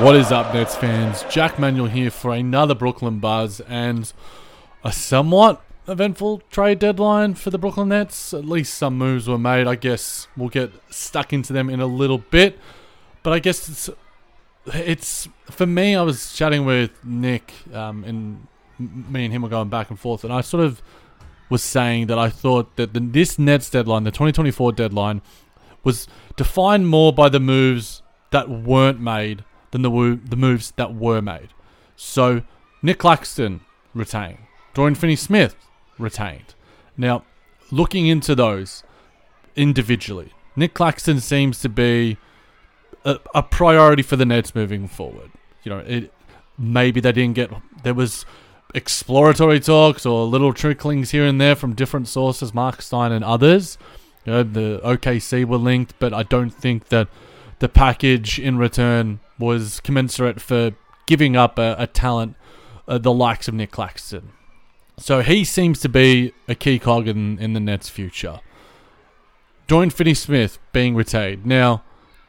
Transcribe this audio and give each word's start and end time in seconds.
What 0.00 0.16
is 0.16 0.32
up, 0.32 0.52
Nets 0.52 0.74
fans? 0.76 1.24
Jac 1.30 1.58
Manuell 1.58 1.88
here 1.88 2.10
for 2.10 2.34
another 2.34 2.74
Brooklyn 2.74 3.20
Buzz 3.20 3.60
and 3.60 4.12
a 4.82 4.92
somewhat 4.92 5.62
eventful 5.86 6.42
trade 6.50 6.78
deadline 6.78 7.34
for 7.34 7.50
the 7.50 7.58
Brooklyn 7.58 7.88
Nets. 7.88 8.34
At 8.34 8.44
least 8.44 8.74
some 8.74 8.98
moves 8.98 9.28
were 9.28 9.38
made. 9.38 9.66
I 9.66 9.76
guess 9.76 10.26
we'll 10.36 10.48
get 10.48 10.72
stuck 10.90 11.32
into 11.32 11.52
them 11.52 11.70
in 11.70 11.80
a 11.80 11.86
little 11.86 12.18
bit. 12.18 12.58
But 13.22 13.32
I 13.34 13.38
guess 13.38 13.68
it's 13.68 13.90
it's 14.66 15.28
for 15.44 15.64
me. 15.64 15.94
I 15.94 16.02
was 16.02 16.34
chatting 16.34 16.66
with 16.66 16.90
Nick, 17.04 17.54
um, 17.72 18.04
and 18.04 18.46
me 18.78 19.24
and 19.24 19.32
him 19.32 19.42
were 19.42 19.48
going 19.48 19.68
back 19.68 19.90
and 19.90 19.98
forth, 19.98 20.24
and 20.24 20.32
I 20.32 20.40
sort 20.40 20.64
of 20.64 20.82
was 21.48 21.62
saying 21.62 22.08
that 22.08 22.18
I 22.18 22.28
thought 22.28 22.76
that 22.76 22.92
the, 22.94 23.00
this 23.00 23.38
Nets 23.38 23.70
deadline, 23.70 24.04
the 24.04 24.10
2024 24.10 24.72
deadline, 24.72 25.22
was 25.82 26.08
defined 26.36 26.88
more 26.88 27.12
by 27.12 27.28
the 27.28 27.40
moves 27.40 28.02
that 28.32 28.50
weren't 28.50 29.00
made 29.00 29.44
than 29.74 29.82
the 29.82 29.90
wo- 29.90 30.14
the 30.14 30.36
moves 30.36 30.72
that 30.76 30.94
were 30.94 31.20
made. 31.20 31.48
So 31.96 32.42
Nic 32.80 32.96
Claxton 32.98 33.60
retained, 33.92 34.38
Dorian 34.72 34.94
Finney-Smith 34.94 35.56
retained. 35.98 36.54
Now, 36.96 37.24
looking 37.72 38.06
into 38.06 38.36
those 38.36 38.84
individually, 39.56 40.32
Nic 40.54 40.74
Claxton 40.74 41.18
seems 41.18 41.60
to 41.62 41.68
be 41.68 42.18
a, 43.04 43.18
a 43.34 43.42
priority 43.42 44.04
for 44.04 44.14
the 44.14 44.24
Nets 44.24 44.54
moving 44.54 44.86
forward. 44.86 45.32
You 45.64 45.70
know, 45.70 45.78
it 45.78 46.12
maybe 46.56 47.00
they 47.00 47.10
didn't 47.10 47.34
get 47.34 47.50
there 47.82 47.94
was 47.94 48.24
exploratory 48.76 49.58
talks 49.58 50.06
or 50.06 50.24
little 50.24 50.52
tricklings 50.52 51.10
here 51.10 51.26
and 51.26 51.40
there 51.40 51.56
from 51.56 51.74
different 51.74 52.06
sources, 52.06 52.54
Marc 52.54 52.80
Stein 52.80 53.10
and 53.10 53.24
others. 53.24 53.76
You 54.24 54.34
know, 54.34 54.42
the 54.44 54.80
OKC 54.84 55.44
were 55.44 55.58
linked, 55.58 55.98
but 55.98 56.14
I 56.14 56.22
don't 56.22 56.50
think 56.50 56.90
that 56.90 57.08
the 57.58 57.68
package 57.68 58.38
in 58.38 58.56
return 58.56 59.18
was 59.38 59.80
commensurate 59.80 60.40
for 60.40 60.72
giving 61.06 61.36
up 61.36 61.58
a, 61.58 61.76
a 61.78 61.86
talent 61.86 62.36
uh, 62.86 62.98
the 62.98 63.12
likes 63.12 63.48
of 63.48 63.54
Nic 63.54 63.70
Claxton. 63.70 64.30
So 64.96 65.22
he 65.22 65.44
seems 65.44 65.80
to 65.80 65.88
be 65.88 66.32
a 66.48 66.54
key 66.54 66.78
cog 66.78 67.08
in, 67.08 67.38
in 67.38 67.52
the 67.52 67.60
Nets' 67.60 67.88
future. 67.88 68.40
Dorian 69.66 69.90
Finney-Smith 69.90 70.58
being 70.72 70.94
retained. 70.94 71.46
Now, 71.46 71.82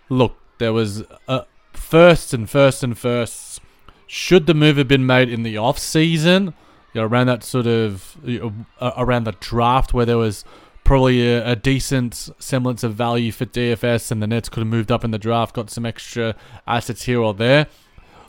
look, 0.10 0.38
there 0.58 0.74
was 0.74 1.04
a 1.28 1.46
first 1.74 2.34
and 2.34 2.50
first 2.50 2.84
and 2.84 2.98
firsts. 2.98 3.60
Should 4.08 4.48
the 4.48 4.54
move 4.54 4.78
have 4.78 4.88
been 4.88 5.06
made 5.06 5.30
in 5.30 5.44
the 5.44 5.58
off 5.58 5.78
season, 5.78 6.54
you 6.94 7.02
know, 7.02 7.08
around 7.08 7.28
that 7.28 7.44
sort 7.44 7.68
of 7.68 8.18
you 8.24 8.40
know, 8.40 8.92
around 8.98 9.26
the 9.26 9.34
draft 9.34 9.94
where 9.94 10.06
there 10.06 10.18
was 10.18 10.46
probably 10.86 11.28
a, 11.28 11.52
a, 11.52 11.56
decent 11.56 12.30
semblance 12.40 12.84
of 12.84 12.94
value 12.94 13.32
for 13.32 13.46
DFS, 13.46 14.12
and 14.12 14.22
the 14.22 14.28
Nets 14.28 14.48
could 14.48 14.62
have 14.62 14.68
moved 14.68 14.92
up 14.92 15.04
in 15.04 15.12
the 15.12 15.18
draft, 15.18 15.54
got 15.56 15.70
some 15.70 15.86
extra 15.86 16.36
assets 16.66 17.04
here 17.04 17.20
or 17.20 17.34
there. 17.34 17.68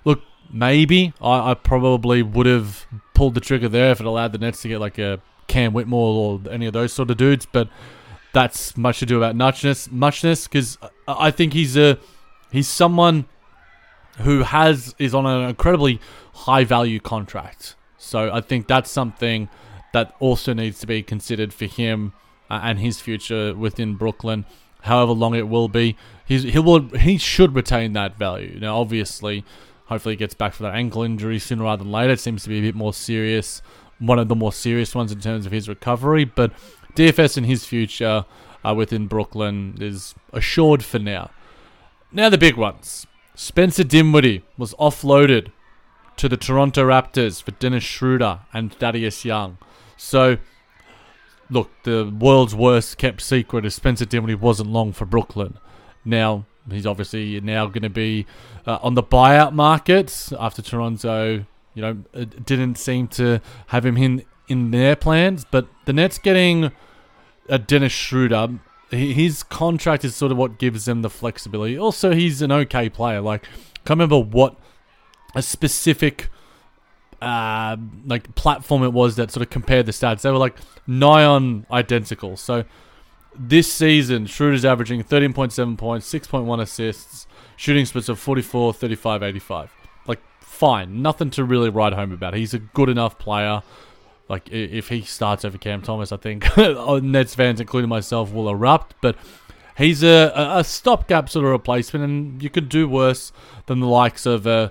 Look, 0.04 0.22
maybe 0.50 1.12
I, 1.20 1.52
I 1.52 1.54
probably 1.54 2.22
would 2.22 2.46
have 2.46 2.86
pulled 3.14 3.34
the 3.34 3.40
trigger 3.40 3.68
there 3.68 3.92
if 3.92 4.00
it 4.00 4.06
allowed 4.06 4.32
the 4.32 4.38
Nets 4.38 4.62
to 4.62 4.68
get 4.68 4.80
like 4.80 4.98
a 4.98 5.20
Cam 5.46 5.72
Whitmore 5.72 6.40
or 6.46 6.52
any 6.52 6.66
of 6.66 6.72
those 6.72 6.92
sort 6.92 7.10
of 7.10 7.18
dudes, 7.18 7.46
but 7.46 7.68
that's 8.32 8.76
much 8.76 8.98
to 8.98 9.06
do 9.06 9.18
about 9.18 9.36
muchness, 9.36 9.90
muchness, 9.90 10.48
because 10.48 10.78
I 11.06 11.30
think 11.30 11.52
he's 11.52 11.76
a 11.76 11.98
he's 12.50 12.68
someone 12.68 13.26
who 14.18 14.42
has 14.42 14.94
is 14.98 15.14
on 15.14 15.26
an 15.26 15.48
incredibly 15.48 16.00
high 16.32 16.64
value 16.64 17.00
contract. 17.00 17.76
So 17.98 18.30
I 18.32 18.40
think 18.40 18.66
that's 18.66 18.90
something 18.90 19.48
that 19.92 20.14
also 20.20 20.52
needs 20.52 20.78
to 20.80 20.86
be 20.86 21.02
considered 21.02 21.52
for 21.52 21.66
him 21.66 22.12
and 22.48 22.78
his 22.78 23.00
future 23.00 23.54
within 23.54 23.94
Brooklyn, 23.94 24.44
however 24.82 25.12
long 25.12 25.34
it 25.34 25.48
will 25.48 25.68
be. 25.68 25.96
He's, 26.24 26.42
he 26.42 26.58
will 26.58 26.88
he 26.88 27.18
should 27.18 27.54
retain 27.54 27.92
that 27.94 28.18
value. 28.18 28.58
Now, 28.60 28.78
obviously, 28.78 29.44
hopefully 29.86 30.14
he 30.14 30.16
gets 30.16 30.34
back 30.34 30.54
from 30.54 30.64
that 30.64 30.74
ankle 30.74 31.02
injury 31.02 31.38
sooner 31.38 31.64
rather 31.64 31.84
than 31.84 31.92
later. 31.92 32.12
It 32.12 32.20
seems 32.20 32.42
to 32.44 32.48
be 32.48 32.58
a 32.58 32.62
bit 32.62 32.74
more 32.74 32.92
serious, 32.92 33.62
one 33.98 34.18
of 34.18 34.28
the 34.28 34.34
more 34.34 34.52
serious 34.52 34.94
ones 34.94 35.12
in 35.12 35.20
terms 35.20 35.46
of 35.46 35.52
his 35.52 35.68
recovery. 35.68 36.24
But 36.24 36.52
DFS 36.94 37.36
and 37.36 37.46
his 37.46 37.64
future 37.64 38.24
uh, 38.64 38.74
within 38.74 39.06
Brooklyn 39.06 39.76
is 39.80 40.14
assured 40.32 40.84
for 40.84 40.98
now. 40.98 41.30
Now 42.12 42.28
the 42.28 42.38
big 42.38 42.56
ones. 42.56 43.06
Spencer 43.34 43.84
Dinwiddie 43.84 44.42
was 44.56 44.72
offloaded 44.74 45.50
to 46.16 46.28
the 46.28 46.38
Toronto 46.38 46.86
Raptors 46.86 47.42
for 47.42 47.50
Dennis 47.52 47.84
Schroeder 47.84 48.40
and 48.52 48.72
Thaddeus 48.72 49.24
Young. 49.24 49.58
So 49.96 50.38
look, 51.50 51.70
the 51.84 52.12
world's 52.18 52.54
worst 52.54 52.98
kept 52.98 53.20
secret 53.20 53.64
is 53.64 53.74
Spencer 53.74 54.04
Dinwiddie 54.04 54.34
wasn't 54.34 54.70
long 54.70 54.92
for 54.92 55.06
Brooklyn. 55.06 55.58
Now, 56.04 56.46
he's 56.70 56.86
obviously 56.86 57.40
now 57.40 57.66
going 57.66 57.82
to 57.82 57.90
be 57.90 58.26
uh, 58.66 58.78
on 58.82 58.94
the 58.94 59.02
buyout 59.02 59.52
market 59.52 60.30
after 60.38 60.62
Toronto, 60.62 61.44
you 61.74 61.82
know, 61.82 61.94
didn't 62.44 62.76
seem 62.76 63.08
to 63.08 63.40
have 63.68 63.84
him 63.84 63.96
in, 63.96 64.24
in 64.48 64.70
their 64.70 64.96
plans. 64.96 65.44
But 65.44 65.68
the 65.84 65.92
Nets 65.92 66.18
getting 66.18 66.72
a 67.48 67.58
Dennis 67.58 67.92
Schroeder, 67.92 68.58
his 68.90 69.42
contract 69.42 70.04
is 70.04 70.14
sort 70.14 70.32
of 70.32 70.38
what 70.38 70.58
gives 70.58 70.84
them 70.84 71.02
the 71.02 71.10
flexibility. 71.10 71.78
Also, 71.78 72.12
he's 72.12 72.42
an 72.42 72.52
okay 72.52 72.88
player. 72.88 73.20
Like, 73.20 73.44
I 73.44 73.78
can't 73.84 74.00
remember 74.00 74.18
what 74.18 74.56
a 75.34 75.42
specific 75.42 76.28
uh, 77.26 77.76
like 78.06 78.32
platform 78.36 78.84
it 78.84 78.92
was 78.92 79.16
that 79.16 79.32
sort 79.32 79.42
of 79.44 79.50
compared 79.50 79.86
the 79.86 79.92
stats. 79.92 80.22
They 80.22 80.30
were 80.30 80.38
like 80.38 80.56
nigh 80.86 81.24
on 81.24 81.66
identical. 81.72 82.36
So 82.36 82.64
this 83.36 83.70
season, 83.72 84.26
Schroeder's 84.26 84.64
averaging 84.64 85.02
13.7 85.02 85.76
points, 85.76 86.12
6.1 86.12 86.60
assists, 86.60 87.26
shooting 87.56 87.84
splits 87.84 88.08
of 88.08 88.20
44, 88.20 88.72
35, 88.74 89.22
85. 89.24 89.72
Like, 90.06 90.20
fine. 90.40 91.02
Nothing 91.02 91.30
to 91.30 91.42
really 91.42 91.68
write 91.68 91.94
home 91.94 92.12
about. 92.12 92.34
He's 92.34 92.54
a 92.54 92.60
good 92.60 92.88
enough 92.88 93.18
player. 93.18 93.62
Like, 94.28 94.48
if 94.50 94.88
he 94.88 95.02
starts 95.02 95.44
over 95.44 95.58
Cam 95.58 95.82
Thomas, 95.82 96.12
I 96.12 96.18
think 96.18 96.46
Nets 97.02 97.34
fans, 97.34 97.60
including 97.60 97.88
myself, 97.88 98.32
will 98.32 98.48
erupt. 98.48 98.94
But 99.00 99.16
he's 99.76 100.04
a, 100.04 100.32
a 100.34 100.62
stopgap 100.62 101.28
sort 101.28 101.44
of 101.44 101.50
replacement, 101.50 102.04
and 102.04 102.42
you 102.42 102.50
could 102.50 102.68
do 102.68 102.88
worse 102.88 103.32
than 103.66 103.80
the 103.80 103.88
likes 103.88 104.26
of. 104.26 104.46
Uh, 104.46 104.70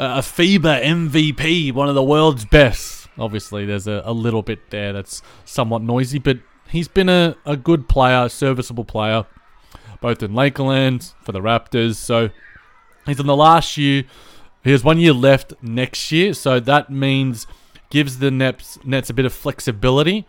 a 0.00 0.20
FIBA 0.22 0.82
MVP, 0.82 1.74
one 1.74 1.90
of 1.90 1.94
the 1.94 2.02
world's 2.02 2.46
best. 2.46 3.06
Obviously, 3.18 3.66
there's 3.66 3.86
a, 3.86 4.00
a 4.06 4.14
little 4.14 4.40
bit 4.40 4.70
there 4.70 4.94
that's 4.94 5.20
somewhat 5.44 5.82
noisy, 5.82 6.18
but 6.18 6.38
he's 6.70 6.88
been 6.88 7.10
a, 7.10 7.36
a 7.44 7.54
good 7.54 7.86
player, 7.86 8.30
serviceable 8.30 8.86
player, 8.86 9.26
both 10.00 10.22
in 10.22 10.34
Lakeland 10.34 11.12
for 11.22 11.32
the 11.32 11.40
Raptors. 11.40 11.96
So 11.96 12.30
he's 13.04 13.20
in 13.20 13.26
the 13.26 13.36
last 13.36 13.76
year. 13.76 14.04
He 14.64 14.70
has 14.70 14.82
one 14.82 14.98
year 14.98 15.12
left 15.12 15.52
next 15.62 16.10
year, 16.10 16.32
so 16.32 16.60
that 16.60 16.90
means 16.90 17.46
gives 17.90 18.20
the 18.20 18.30
Nets 18.30 18.78
Nets 18.82 19.10
a 19.10 19.14
bit 19.14 19.26
of 19.26 19.34
flexibility. 19.34 20.26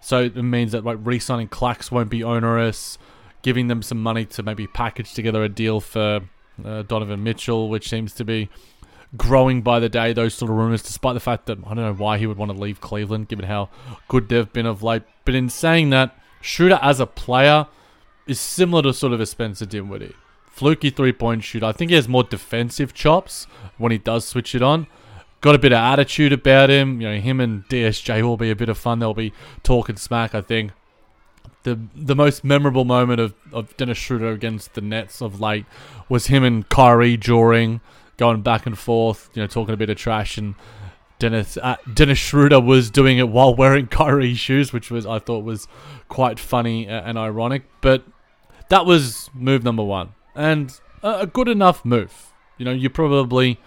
So 0.00 0.24
it 0.24 0.36
means 0.36 0.72
that 0.72 0.84
like 0.84 0.98
re-signing 1.00 1.48
Clax 1.48 1.92
won't 1.92 2.10
be 2.10 2.24
onerous, 2.24 2.98
giving 3.42 3.68
them 3.68 3.80
some 3.80 4.02
money 4.02 4.24
to 4.26 4.42
maybe 4.42 4.66
package 4.66 5.14
together 5.14 5.44
a 5.44 5.48
deal 5.48 5.80
for 5.80 6.22
uh, 6.64 6.82
Donovan 6.82 7.22
Mitchell, 7.22 7.68
which 7.68 7.88
seems 7.88 8.12
to 8.14 8.24
be 8.24 8.48
growing 9.16 9.62
by 9.62 9.80
the 9.80 9.88
day. 9.88 10.12
Those 10.12 10.34
sort 10.34 10.50
of 10.50 10.56
rumors, 10.56 10.82
despite 10.82 11.14
the 11.14 11.20
fact 11.20 11.46
that 11.46 11.58
I 11.58 11.74
don't 11.74 11.76
know 11.76 11.94
why 11.94 12.18
he 12.18 12.26
would 12.26 12.36
want 12.36 12.52
to 12.52 12.58
leave 12.58 12.80
Cleveland, 12.80 13.28
given 13.28 13.46
how 13.46 13.68
good 14.08 14.28
they've 14.28 14.52
been 14.52 14.66
of 14.66 14.82
late. 14.82 15.02
But 15.24 15.34
in 15.34 15.48
saying 15.48 15.90
that, 15.90 16.16
Schroeder 16.40 16.78
as 16.82 17.00
a 17.00 17.06
player 17.06 17.66
is 18.26 18.40
similar 18.40 18.82
to 18.82 18.92
sort 18.92 19.12
of 19.12 19.20
a 19.20 19.26
Spencer 19.26 19.66
Dinwiddie. 19.66 20.14
Fluky 20.46 20.90
three 20.90 21.12
point 21.12 21.42
shooter. 21.42 21.66
I 21.66 21.72
think 21.72 21.90
he 21.90 21.96
has 21.96 22.08
more 22.08 22.22
defensive 22.22 22.94
chops 22.94 23.46
when 23.76 23.92
he 23.92 23.98
does 23.98 24.24
switch 24.24 24.54
it 24.54 24.62
on 24.62 24.86
got 25.44 25.54
a 25.54 25.58
bit 25.58 25.72
of 25.72 25.78
attitude 25.78 26.32
about 26.32 26.70
him. 26.70 27.02
You 27.02 27.08
know, 27.10 27.20
him 27.20 27.38
and 27.38 27.68
DSJ 27.68 28.22
will 28.22 28.38
be 28.38 28.50
a 28.50 28.56
bit 28.56 28.70
of 28.70 28.78
fun. 28.78 28.98
They'll 28.98 29.12
be 29.12 29.34
talking 29.62 29.96
smack, 29.96 30.34
I 30.34 30.40
think. 30.40 30.72
The 31.64 31.78
the 31.94 32.16
most 32.16 32.44
memorable 32.44 32.86
moment 32.86 33.20
of, 33.20 33.34
of 33.52 33.76
Dennis 33.76 33.98
Schroeder 33.98 34.30
against 34.30 34.72
the 34.72 34.80
Nets 34.80 35.20
of 35.20 35.42
late 35.42 35.66
was 36.08 36.28
him 36.28 36.44
and 36.44 36.66
Kyrie 36.66 37.18
drawing, 37.18 37.82
going 38.16 38.42
back 38.42 38.66
and 38.66 38.78
forth, 38.78 39.30
you 39.34 39.42
know, 39.42 39.46
talking 39.46 39.74
a 39.74 39.76
bit 39.76 39.90
of 39.90 39.96
trash 39.96 40.38
and 40.38 40.54
Dennis 41.18 41.56
uh, 41.56 41.76
Dennis 41.92 42.18
Schroeder 42.18 42.60
was 42.60 42.90
doing 42.90 43.18
it 43.18 43.28
while 43.28 43.54
wearing 43.54 43.86
Kyrie 43.88 44.34
shoes, 44.34 44.72
which 44.72 44.90
was 44.90 45.06
I 45.06 45.18
thought 45.18 45.44
was 45.44 45.68
quite 46.08 46.38
funny 46.38 46.86
and 46.86 47.18
ironic. 47.18 47.62
But 47.80 48.04
that 48.68 48.84
was 48.86 49.30
move 49.32 49.62
number 49.62 49.84
one, 49.84 50.14
and 50.34 50.78
a 51.02 51.26
good 51.26 51.48
enough 51.48 51.84
move. 51.84 52.32
You 52.58 52.64
know, 52.64 52.72
you 52.72 52.90
probably 52.90 53.60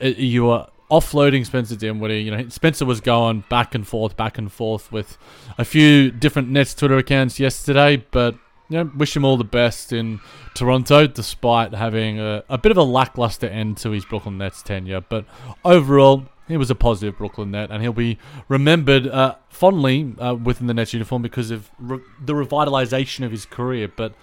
uh, 0.00 0.06
you 0.06 0.48
are 0.48 0.68
offloading 0.90 1.44
Spencer 1.46 1.76
Dinwiddie. 1.76 2.22
You 2.22 2.30
know, 2.30 2.48
Spencer 2.48 2.84
was 2.84 3.00
going 3.00 3.44
back 3.48 3.74
and 3.74 3.86
forth, 3.86 4.16
back 4.16 4.38
and 4.38 4.50
forth 4.50 4.90
with 4.90 5.18
a 5.58 5.64
few 5.64 6.10
different 6.10 6.48
Nets 6.48 6.74
Twitter 6.74 6.96
accounts 6.96 7.38
yesterday, 7.38 8.04
but 8.10 8.36
you 8.72 8.78
know, 8.78 8.90
wish 8.96 9.14
him 9.16 9.24
all 9.24 9.36
the 9.36 9.44
best 9.44 9.92
in 9.92 10.20
Toronto, 10.54 11.06
despite 11.06 11.74
having 11.74 12.18
a, 12.18 12.42
a 12.48 12.58
bit 12.58 12.72
of 12.72 12.78
a 12.78 12.82
lackluster 12.82 13.46
end 13.46 13.76
to 13.78 13.90
his 13.90 14.04
Brooklyn 14.04 14.38
Nets 14.38 14.62
tenure. 14.62 15.00
But 15.00 15.26
overall, 15.64 16.26
he 16.48 16.56
was 16.56 16.70
a 16.70 16.74
positive 16.74 17.18
Brooklyn 17.18 17.50
Net, 17.50 17.70
and 17.70 17.82
he'll 17.82 17.92
be 17.92 18.18
remembered 18.48 19.06
uh, 19.06 19.36
fondly 19.48 20.14
uh, 20.18 20.34
within 20.34 20.66
the 20.66 20.74
Nets 20.74 20.92
uniform 20.92 21.22
because 21.22 21.50
of 21.50 21.70
re- 21.78 22.00
the 22.24 22.32
revitalization 22.32 23.24
of 23.24 23.30
his 23.30 23.44
career. 23.44 23.88
But 23.88 24.14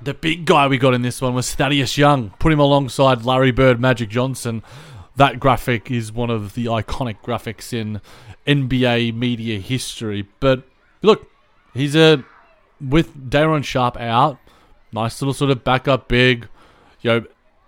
the 0.00 0.14
big 0.14 0.44
guy 0.44 0.68
we 0.68 0.78
got 0.78 0.94
in 0.94 1.02
this 1.02 1.20
one 1.20 1.34
was 1.34 1.54
Thaddeus 1.54 1.96
Young. 1.96 2.30
Put 2.38 2.52
him 2.52 2.60
alongside 2.60 3.24
Larry 3.24 3.50
Bird, 3.52 3.80
Magic 3.80 4.10
Johnson 4.10 4.62
that 5.16 5.38
graphic 5.38 5.90
is 5.90 6.12
one 6.12 6.30
of 6.30 6.54
the 6.54 6.66
iconic 6.66 7.16
graphics 7.22 7.72
in 7.72 8.00
NBA 8.46 9.14
media 9.14 9.58
history. 9.58 10.26
But 10.40 10.64
look, 11.02 11.30
he's 11.72 11.94
a 11.94 12.24
with 12.80 13.30
Day'Ron 13.30 13.62
Sharpe 13.62 13.98
out, 13.98 14.38
nice 14.92 15.20
little 15.20 15.34
sort 15.34 15.50
of 15.50 15.64
backup 15.64 16.08
big, 16.08 16.48
you 17.00 17.10
know, 17.10 17.24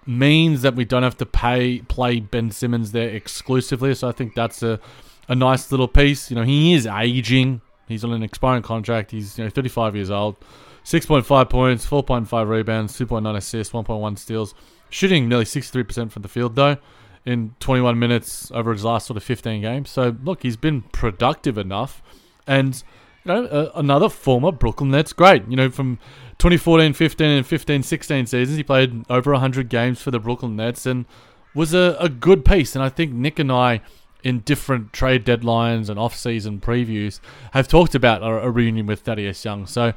means 0.07 0.63
that 0.63 0.75
we 0.75 0.85
don't 0.85 1.03
have 1.03 1.17
to 1.19 1.27
pay 1.27 1.81
play 1.81 2.21
Ben 2.21 2.51
Simmons 2.51 2.93
there 2.93 3.09
exclusively. 3.09 3.95
So 3.95 4.09
I 4.09 4.13
think 4.13 4.35
that's 4.35 4.63
a 4.63 4.81
a 5.29 5.35
nice 5.35 5.71
little 5.71 5.89
piece. 5.89 6.31
You 6.31 6.37
know, 6.37 6.45
he 6.45 6.75
is 6.75 6.87
aging. 6.87 7.61
He's 7.89 8.05
on 8.05 8.13
an 8.13 8.23
expiring 8.23 8.63
contract. 8.63 9.11
He's 9.11 9.39
you 9.39 9.45
know 9.45 9.51
35 9.51 9.97
years 9.97 10.11
old. 10.11 10.37
6.5 10.85 11.51
points, 11.51 11.85
4.5 11.85 12.49
rebounds, 12.49 12.97
2.9 12.97 13.37
assists, 13.37 13.73
1.1 13.73 14.19
steals. 14.19 14.55
Shooting 14.89 15.29
nearly 15.29 15.45
63% 15.45 16.13
from 16.13 16.23
the 16.23 16.29
field 16.29 16.55
though 16.55 16.77
in 17.25 17.57
21 17.59 17.99
minutes 17.99 18.53
over 18.53 18.73
his 18.73 18.85
last 18.85 19.09
sort 19.09 19.17
of 19.17 19.25
15 19.25 19.61
games. 19.61 19.91
So 19.91 20.17
look, 20.23 20.45
he's 20.45 20.57
been 20.57 20.83
productive 20.83 21.59
enough, 21.59 22.03
and 22.47 22.83
you 23.27 23.33
know 23.33 23.45
uh, 23.47 23.73
another 23.75 24.09
former 24.09 24.53
Brooklyn 24.53 24.91
Nets 24.91 25.13
great. 25.13 25.47
You 25.49 25.57
know 25.57 25.71
from 25.71 25.99
2014, 26.39 26.93
15, 26.93 27.27
and 27.27 27.47
15, 27.47 27.83
16 27.83 28.27
seasons, 28.27 28.57
he 28.57 28.63
played 28.63 29.05
over 29.11 29.33
100 29.33 29.69
games 29.69 30.01
for 30.01 30.11
the 30.11 30.19
Brooklyn 30.19 30.57
Nets 30.57 30.87
and 30.87 31.07
was 31.55 31.73
a, 31.73 31.97
a 31.99 32.09
good 32.09 32.45
piece. 32.45 32.75
And 32.75 32.85
I 32.85 32.89
think 32.89 33.13
Nick 33.13 33.39
and 33.39 33.51
I. 33.53 33.81
In 34.25 34.41
different 34.41 34.93
trade 34.93 35.25
deadlines 35.25 35.89
and 35.89 36.01
off-season 36.01 36.59
previews, 36.59 37.21
have 37.53 37.69
talked 37.69 37.95
about 37.95 38.25
a, 38.25 38.27
a 38.27 38.51
reunion 38.51 38.87
with 38.87 39.01
Thaddeus 39.01 39.45
Young. 39.45 39.67
So 39.67 39.93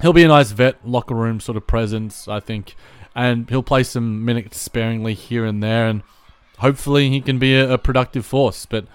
he'll 0.00 0.12
be 0.12 0.24
a 0.24 0.28
nice 0.28 0.50
vet 0.50 0.84
locker 0.84 1.14
room 1.14 1.38
sort 1.38 1.56
of 1.56 1.64
presence, 1.64 2.26
I 2.26 2.40
think, 2.40 2.74
and 3.14 3.48
he'll 3.48 3.62
play 3.62 3.84
some 3.84 4.24
minutes 4.24 4.58
sparingly 4.58 5.14
here 5.14 5.44
and 5.44 5.62
there. 5.62 5.86
And 5.86 6.02
hopefully 6.58 7.10
he 7.10 7.20
can 7.20 7.38
be 7.38 7.54
a, 7.54 7.74
a 7.74 7.78
productive 7.78 8.26
force. 8.26 8.66
But 8.66 8.86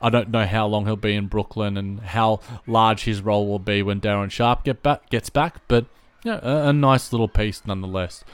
I 0.00 0.10
don't 0.10 0.30
know 0.30 0.44
how 0.44 0.66
long 0.66 0.86
he'll 0.86 0.96
be 0.96 1.14
in 1.14 1.26
Brooklyn 1.26 1.76
and 1.76 2.00
how 2.00 2.40
large 2.66 3.04
his 3.04 3.22
role 3.22 3.46
will 3.46 3.58
be 3.58 3.82
when 3.82 3.98
Day'Ron 4.00 4.28
Sharpe 4.28 4.64
get 4.64 4.82
back, 4.82 5.08
gets 5.10 5.30
back. 5.30 5.62
But 5.68 5.86
yeah, 6.22 6.40
a, 6.42 6.68
a, 6.68 6.72
nice 6.72 7.12
little 7.12 7.28
piece 7.28 7.62
nonetheless. 7.64 8.24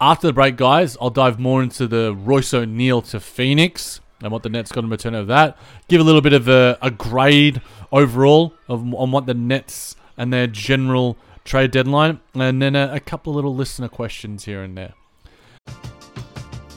After 0.00 0.26
the 0.26 0.32
break, 0.32 0.56
guys, 0.56 0.96
I'll 1.00 1.10
dive 1.10 1.38
more 1.38 1.62
into 1.62 1.86
the 1.86 2.14
Royce 2.14 2.54
O'Neale 2.54 3.02
to 3.02 3.20
Phoenix 3.20 4.00
and 4.22 4.32
what 4.32 4.42
the 4.42 4.48
Nets 4.48 4.72
got 4.72 4.84
in 4.84 4.90
return 4.90 5.14
of 5.14 5.26
that. 5.28 5.56
Give 5.88 6.00
a 6.00 6.04
little 6.04 6.20
bit 6.20 6.32
of 6.32 6.48
a, 6.48 6.78
a 6.82 6.90
grade 6.90 7.62
overall 7.90 8.54
of, 8.68 8.80
on 8.94 9.10
what 9.10 9.26
the 9.26 9.34
Nets 9.34 9.96
and 10.16 10.32
their 10.32 10.46
general 10.46 11.16
trade 11.44 11.70
deadline, 11.70 12.20
and 12.34 12.60
then 12.60 12.76
a, 12.76 12.90
a 12.94 13.00
couple 13.00 13.32
of 13.32 13.36
little 13.36 13.54
listener 13.54 13.88
questions 13.88 14.44
here 14.44 14.62
and 14.62 14.76
there. 14.76 14.94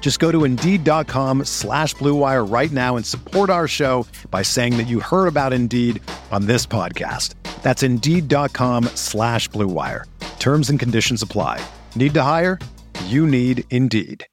Just 0.00 0.20
go 0.20 0.30
to 0.30 0.44
Indeed.com 0.44 1.46
slash 1.46 1.96
BlueWire 1.96 2.48
right 2.48 2.70
now 2.70 2.96
and 2.96 3.04
support 3.04 3.50
our 3.50 3.66
show 3.66 4.06
by 4.30 4.42
saying 4.42 4.76
that 4.76 4.86
you 4.86 5.00
heard 5.00 5.26
about 5.26 5.52
Indeed 5.52 6.00
on 6.30 6.46
this 6.46 6.64
podcast. 6.64 7.34
That's 7.64 7.82
Indeed.com 7.82 8.84
slash 8.94 9.50
BlueWire. 9.50 10.04
Terms 10.38 10.70
and 10.70 10.78
conditions 10.78 11.22
apply. 11.22 11.60
Need 11.96 12.14
to 12.14 12.22
hire? 12.22 12.60
You 13.06 13.26
need 13.26 13.64
Indeed. 13.70 14.24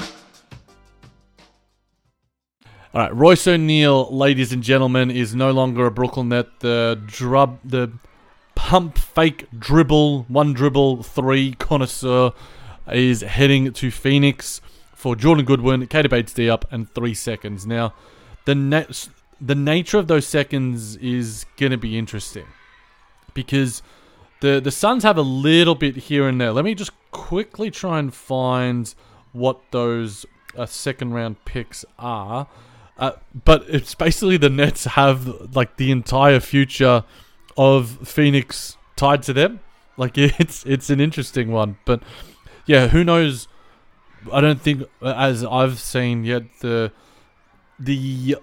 All 2.94 3.02
right, 3.02 3.16
Royce 3.16 3.48
O'Neale, 3.48 4.16
ladies 4.16 4.54
and 4.54 4.62
gentlemen, 4.62 5.10
is 5.10 5.34
no 5.34 5.50
longer 5.50 5.88
a 5.88 5.92
Brooklyn 5.92 6.30
Net. 6.30 6.60
The 6.60 7.02
drub, 7.08 7.58
the 7.66 7.92
pump 8.54 9.00
fake 9.00 9.48
dribble, 9.58 10.26
one 10.28 10.54
dribble, 10.54 11.02
three 11.02 11.54
connoisseur 11.54 12.34
is 12.92 13.22
heading 13.22 13.74
to 13.74 13.90
Phoenix 13.90 14.62
for 15.04 15.18
Jordan 15.18 15.44
Goodwin, 15.44 15.86
Keita 15.88 16.10
Bates-Diop, 16.10 16.64
and 16.72 16.90
three 16.96 17.14
seconds. 17.14 17.68
Now, 17.68 17.94
the 18.46 18.56
na- 18.56 18.86
the 19.42 19.54
nature 19.54 19.98
of 19.98 20.08
those 20.08 20.26
seconds 20.26 20.96
is 20.96 21.46
going 21.58 21.74
to 21.74 21.78
be 21.78 21.98
interesting 21.98 22.46
because 23.34 23.84
the 24.40 24.62
the 24.62 24.72
Suns 24.72 25.04
have 25.04 25.18
a 25.18 25.22
little 25.22 25.76
bit 25.76 25.98
here 25.98 26.26
and 26.26 26.40
there. 26.40 26.54
Let 26.54 26.64
me 26.64 26.74
just 26.74 26.94
quickly 27.12 27.70
try 27.70 28.00
and 28.00 28.14
find 28.14 28.96
what 29.34 29.60
those 29.72 30.26
uh, 30.58 30.66
second 30.68 31.12
round 31.12 31.44
picks 31.44 31.84
are. 32.00 32.48
Uh, 32.98 33.12
but 33.44 33.66
it's 33.68 33.96
basically 33.96 34.38
the 34.38 34.50
Nets 34.50 34.86
have 34.86 35.54
like 35.54 35.76
the 35.76 35.92
entire 35.92 36.40
future 36.40 37.04
of 37.58 38.08
Phoenix 38.08 38.78
tied 38.96 39.22
to 39.24 39.34
them. 39.34 39.60
Like 39.98 40.18
it's 40.18 40.66
it's 40.66 40.90
an 40.90 41.02
interesting 41.02 41.52
one, 41.52 41.76
but 41.84 42.02
yeah, 42.66 42.88
who 42.88 43.04
knows 43.04 43.50
I 44.32 44.42
don't 44.42 44.62
think, 44.62 44.84
as 45.02 45.44
I've 45.44 45.80
seen 45.80 46.24
yet, 46.24 46.44
the 46.62 46.92
the 47.80 48.38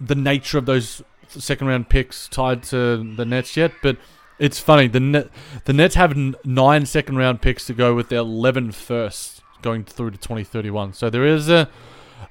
the 0.00 0.14
nature 0.14 0.58
of 0.58 0.66
those 0.66 1.02
second 1.28 1.66
round 1.66 1.88
picks 1.88 2.28
tied 2.28 2.62
to 2.64 3.14
the 3.16 3.24
Nets 3.24 3.56
yet. 3.56 3.72
But 3.82 3.96
it's 4.38 4.58
funny 4.58 4.88
the 4.88 5.00
net 5.00 5.28
the 5.64 5.72
Nets 5.72 5.94
have 5.94 6.16
nine 6.44 6.86
second 6.86 7.16
round 7.16 7.40
picks 7.40 7.66
to 7.66 7.74
go 7.74 7.94
with 7.94 8.08
their 8.08 8.20
11 8.20 8.72
first 8.72 9.42
going 9.62 9.84
through 9.84 10.10
to 10.10 10.18
2031. 10.18 10.92
So 10.92 11.08
there 11.08 11.26
is 11.26 11.48
a 11.48 11.68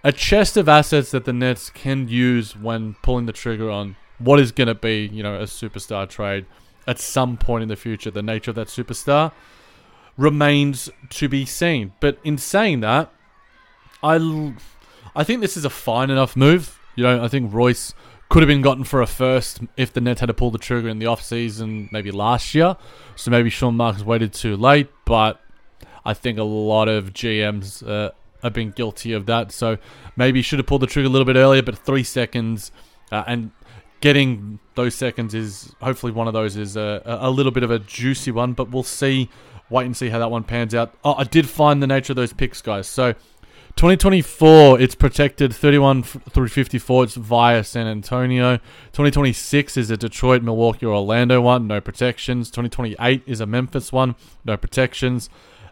a 0.04 0.12
chest 0.12 0.58
of 0.58 0.68
assets 0.68 1.12
that 1.12 1.26
the 1.26 1.34
Nets 1.34 1.70
can 1.70 2.08
use 2.08 2.56
when 2.56 2.96
pulling 3.02 3.26
the 3.26 3.34
trigger 3.34 3.70
on 3.70 3.96
what 4.18 4.40
is 4.40 4.52
going 4.52 4.68
to 4.68 4.76
be, 4.76 5.10
you 5.12 5.22
know, 5.24 5.36
a 5.36 5.44
superstar 5.44 6.10
trade 6.10 6.46
at 6.88 7.00
some 7.00 7.38
point 7.38 7.64
in 7.64 7.70
the 7.70 7.76
future. 7.76 8.10
The 8.10 8.24
nature 8.24 8.52
of 8.52 8.56
that 8.56 8.68
superstar 8.68 9.32
remains 10.22 10.90
to 11.10 11.28
be 11.28 11.46
seen. 11.46 11.94
But 12.00 12.20
in 12.24 12.38
saying 12.38 12.82
that, 12.82 13.12
I, 14.04 14.54
I 15.16 15.24
think 15.24 15.42
this 15.42 15.58
is 15.58 15.66
a 15.66 15.70
fine 15.70 16.10
enough 16.10 16.36
move. 16.36 16.80
You 16.96 17.04
know, 17.04 17.24
I 17.24 17.28
think 17.28 17.54
Royce 17.54 17.94
could 18.30 18.42
have 18.42 18.48
been 18.48 18.62
gotten 18.62 18.84
for 18.84 19.02
a 19.02 19.08
first 19.08 19.60
if 19.76 19.92
the 19.92 20.00
Nets 20.00 20.22
had 20.22 20.28
to 20.28 20.34
pull 20.34 20.52
the 20.52 20.58
trigger 20.58 20.88
in 20.88 21.00
the 21.00 21.06
offseason 21.06 21.92
maybe 21.92 22.12
last 22.12 22.56
year. 22.56 22.78
So 23.16 23.32
maybe 23.32 23.50
Sean 23.50 23.76
Marks 23.76 24.04
waited 24.04 24.34
too 24.34 24.56
late, 24.56 24.90
but 25.06 25.42
I 26.06 26.14
think 26.14 26.38
a 26.38 26.44
lot 26.44 26.88
of 26.88 27.14
GMs 27.14 27.86
uh, 27.88 28.12
have 28.44 28.54
been 28.54 28.72
guilty 28.72 29.14
of 29.14 29.26
that. 29.26 29.52
So 29.52 29.78
maybe 30.16 30.42
should 30.42 30.60
have 30.60 30.66
pulled 30.66 30.82
the 30.82 30.88
trigger 30.88 31.08
a 31.08 31.12
little 31.12 31.26
bit 31.26 31.36
earlier, 31.36 31.62
but 31.62 31.78
three 31.78 32.04
seconds 32.04 32.72
uh, 33.12 33.24
and 33.28 33.52
getting 34.02 34.60
those 34.76 34.96
seconds 34.96 35.34
is 35.34 35.76
hopefully 35.82 36.12
one 36.12 36.28
of 36.28 36.34
those 36.34 36.56
is 36.58 36.76
a, 36.76 37.02
a 37.06 37.30
little 37.30 37.52
bit 37.52 37.64
of 37.64 37.72
a 37.72 37.80
juicy 37.80 38.32
one, 38.32 38.54
but 38.54 38.70
we'll 38.70 38.84
see. 38.84 39.30
Wait 39.72 39.86
and 39.86 39.96
see 39.96 40.10
how 40.10 40.20
that 40.20 40.30
one 40.30 40.44
pans 40.44 40.76
out. 40.76 40.94
Oh, 41.04 41.16
I 41.16 41.24
did 41.24 41.50
find 41.50 41.82
the 41.82 41.88
nature 41.88 42.12
of 42.12 42.18
those 42.18 42.34
picks, 42.34 42.62
guys. 42.62 42.88
So 42.88 43.14
2024, 43.78 44.82
it's 44.82 44.96
protected 44.96 45.56
31 45.56 46.04
through 46.04 46.50
54. 46.50 47.06
It's 47.06 47.16
via 47.16 47.64
San 47.64 47.88
Antonio. 47.88 48.58
2026 48.92 49.78
is 49.78 49.90
a 49.90 49.96
Detroit, 49.96 50.44
Milwaukee, 50.44 50.86
or 50.86 50.94
Orlando 50.94 51.40
one, 51.40 51.68
no 51.68 51.80
protections. 51.80 52.50
2028 52.50 53.24
is 53.26 53.40
a 53.40 53.46
Memphis 53.46 53.94
one, 53.94 54.16
no 54.44 54.58
protections. 54.58 55.30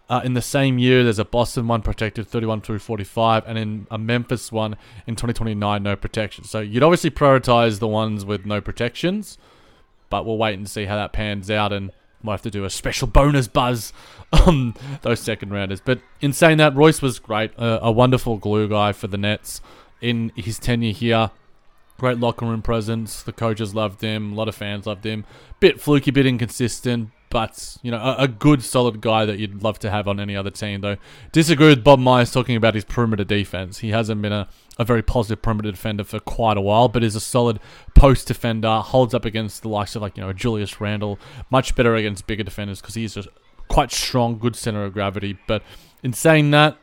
Uh, 0.09 0.21
in 0.23 0.33
the 0.33 0.41
same 0.41 0.79
year, 0.79 1.03
there's 1.03 1.19
a 1.19 1.25
Boston 1.25 1.67
one 1.67 1.81
protected 1.81 2.25
31 2.27 2.61
through 2.61 2.79
45, 2.79 3.43
and 3.45 3.57
in 3.59 3.85
a 3.91 3.97
Memphis 3.97 4.51
one 4.51 4.77
in 5.05 5.15
2029, 5.15 5.83
no 5.83 5.95
protection. 5.95 6.45
So 6.45 6.61
you'd 6.61 6.81
obviously 6.81 7.11
prioritize 7.11 7.79
the 7.79 7.87
ones 7.87 8.25
with 8.25 8.45
no 8.45 8.61
protections, 8.61 9.37
but 10.09 10.25
we'll 10.25 10.37
wait 10.37 10.57
and 10.57 10.67
see 10.67 10.85
how 10.85 10.95
that 10.95 11.11
pans 11.11 11.51
out, 11.51 11.73
and 11.73 11.91
might 12.23 12.33
have 12.33 12.41
to 12.43 12.51
do 12.51 12.65
a 12.65 12.69
special 12.69 13.07
bonus 13.07 13.47
buzz 13.47 13.93
on 14.33 14.75
those 15.01 15.19
second 15.19 15.51
rounders. 15.51 15.81
But 15.81 16.01
in 16.21 16.33
saying 16.33 16.57
that, 16.57 16.75
Royce 16.75 17.01
was 17.01 17.19
great, 17.19 17.51
uh, 17.57 17.79
a 17.81 17.91
wonderful 17.91 18.37
glue 18.37 18.67
guy 18.67 18.91
for 18.91 19.07
the 19.07 19.17
Nets 19.17 19.61
in 20.01 20.31
his 20.35 20.59
tenure 20.59 20.93
here. 20.93 21.31
Great 21.97 22.17
locker 22.17 22.45
room 22.45 22.61
presence. 22.61 23.21
The 23.21 23.33
coaches 23.33 23.75
loved 23.75 24.01
him. 24.01 24.31
A 24.31 24.35
lot 24.35 24.47
of 24.47 24.55
fans 24.55 24.85
loved 24.85 25.05
him. 25.05 25.25
Bit 25.59 25.81
fluky, 25.81 26.11
bit 26.11 26.25
inconsistent, 26.25 27.09
but 27.29 27.77
you 27.83 27.91
know, 27.91 27.97
a, 27.97 28.23
a, 28.23 28.27
good 28.27 28.63
solid 28.63 29.01
guy 29.01 29.25
that 29.25 29.37
you'd 29.37 29.61
love 29.61 29.77
to 29.79 29.89
have 29.89 30.07
on 30.07 30.19
any 30.19 30.35
other 30.35 30.49
team. 30.49 30.81
Though 30.81 30.97
disagree 31.31 31.67
with 31.67 31.83
Bob 31.83 31.99
Myers 31.99 32.31
talking 32.31 32.55
about 32.55 32.75
his 32.75 32.83
perimeter 32.83 33.23
defense. 33.23 33.79
He 33.79 33.89
hasn't 33.89 34.21
been 34.21 34.33
a, 34.33 34.47
a 34.77 34.83
very 34.83 35.03
positive 35.03 35.41
perimeter 35.41 35.71
defender 35.71 36.03
for 36.03 36.19
quite 36.19 36.57
a 36.57 36.61
while, 36.61 36.87
but 36.87 37.03
is 37.03 37.15
a 37.15 37.19
solid 37.19 37.59
post 37.95 38.27
defender. 38.27 38.79
Holds 38.79 39.13
up 39.13 39.25
against 39.25 39.61
the 39.61 39.69
likes 39.69 39.95
of 39.95 40.01
like 40.01 40.17
you 40.17 40.23
know 40.23 40.33
Julius 40.33 40.81
Randle. 40.81 41.19
Much 41.49 41.75
better 41.75 41.95
against 41.95 42.25
bigger 42.25 42.43
defenders 42.43 42.81
because 42.81 42.95
he's 42.95 43.15
a 43.15 43.25
quite 43.67 43.91
strong, 43.91 44.39
good 44.39 44.55
center 44.55 44.83
of 44.83 44.93
gravity. 44.93 45.37
But 45.47 45.63
in 46.03 46.13
saying 46.13 46.51
that. 46.51 46.77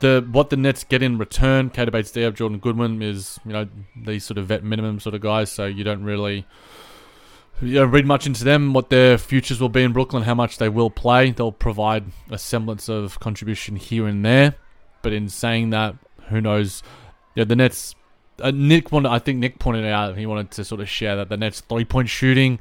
The 0.00 0.28
what 0.30 0.50
the 0.50 0.58
Nets 0.58 0.84
get 0.84 1.02
in 1.02 1.16
return, 1.16 1.70
Keita 1.70 1.90
Bates-Diop, 1.90 2.34
Jordan 2.34 2.58
Goodwin 2.58 3.00
is 3.00 3.40
you 3.46 3.54
know 3.54 3.66
these 3.96 4.24
sort 4.24 4.36
of 4.36 4.44
vet 4.44 4.62
minimum 4.62 5.00
sort 5.00 5.14
of 5.14 5.22
guys, 5.22 5.50
so 5.50 5.64
you 5.64 5.84
don't 5.84 6.04
really 6.04 6.44
read 7.60 8.06
much 8.06 8.26
into 8.26 8.44
them, 8.44 8.72
what 8.72 8.90
their 8.90 9.18
futures 9.18 9.60
will 9.60 9.68
be 9.68 9.82
in 9.82 9.92
Brooklyn, 9.92 10.22
how 10.24 10.34
much 10.34 10.58
they 10.58 10.68
will 10.68 10.90
play. 10.90 11.30
They'll 11.30 11.52
provide 11.52 12.04
a 12.30 12.38
semblance 12.38 12.88
of 12.88 13.18
contribution 13.20 13.76
here 13.76 14.06
and 14.06 14.24
there. 14.24 14.56
But 15.02 15.12
in 15.12 15.28
saying 15.28 15.70
that, 15.70 15.94
who 16.28 16.40
knows? 16.40 16.82
Yeah, 17.34 17.44
the 17.44 17.56
Nets. 17.56 17.94
Uh, 18.40 18.50
Nick 18.50 18.92
wanted, 18.92 19.08
I 19.08 19.18
think 19.18 19.38
Nick 19.38 19.58
pointed 19.58 19.86
out 19.86 20.18
he 20.18 20.26
wanted 20.26 20.50
to 20.52 20.64
sort 20.64 20.82
of 20.82 20.88
share 20.88 21.16
that 21.16 21.30
the 21.30 21.38
Nets 21.38 21.60
three 21.60 21.86
point 21.86 22.10
shooting 22.10 22.58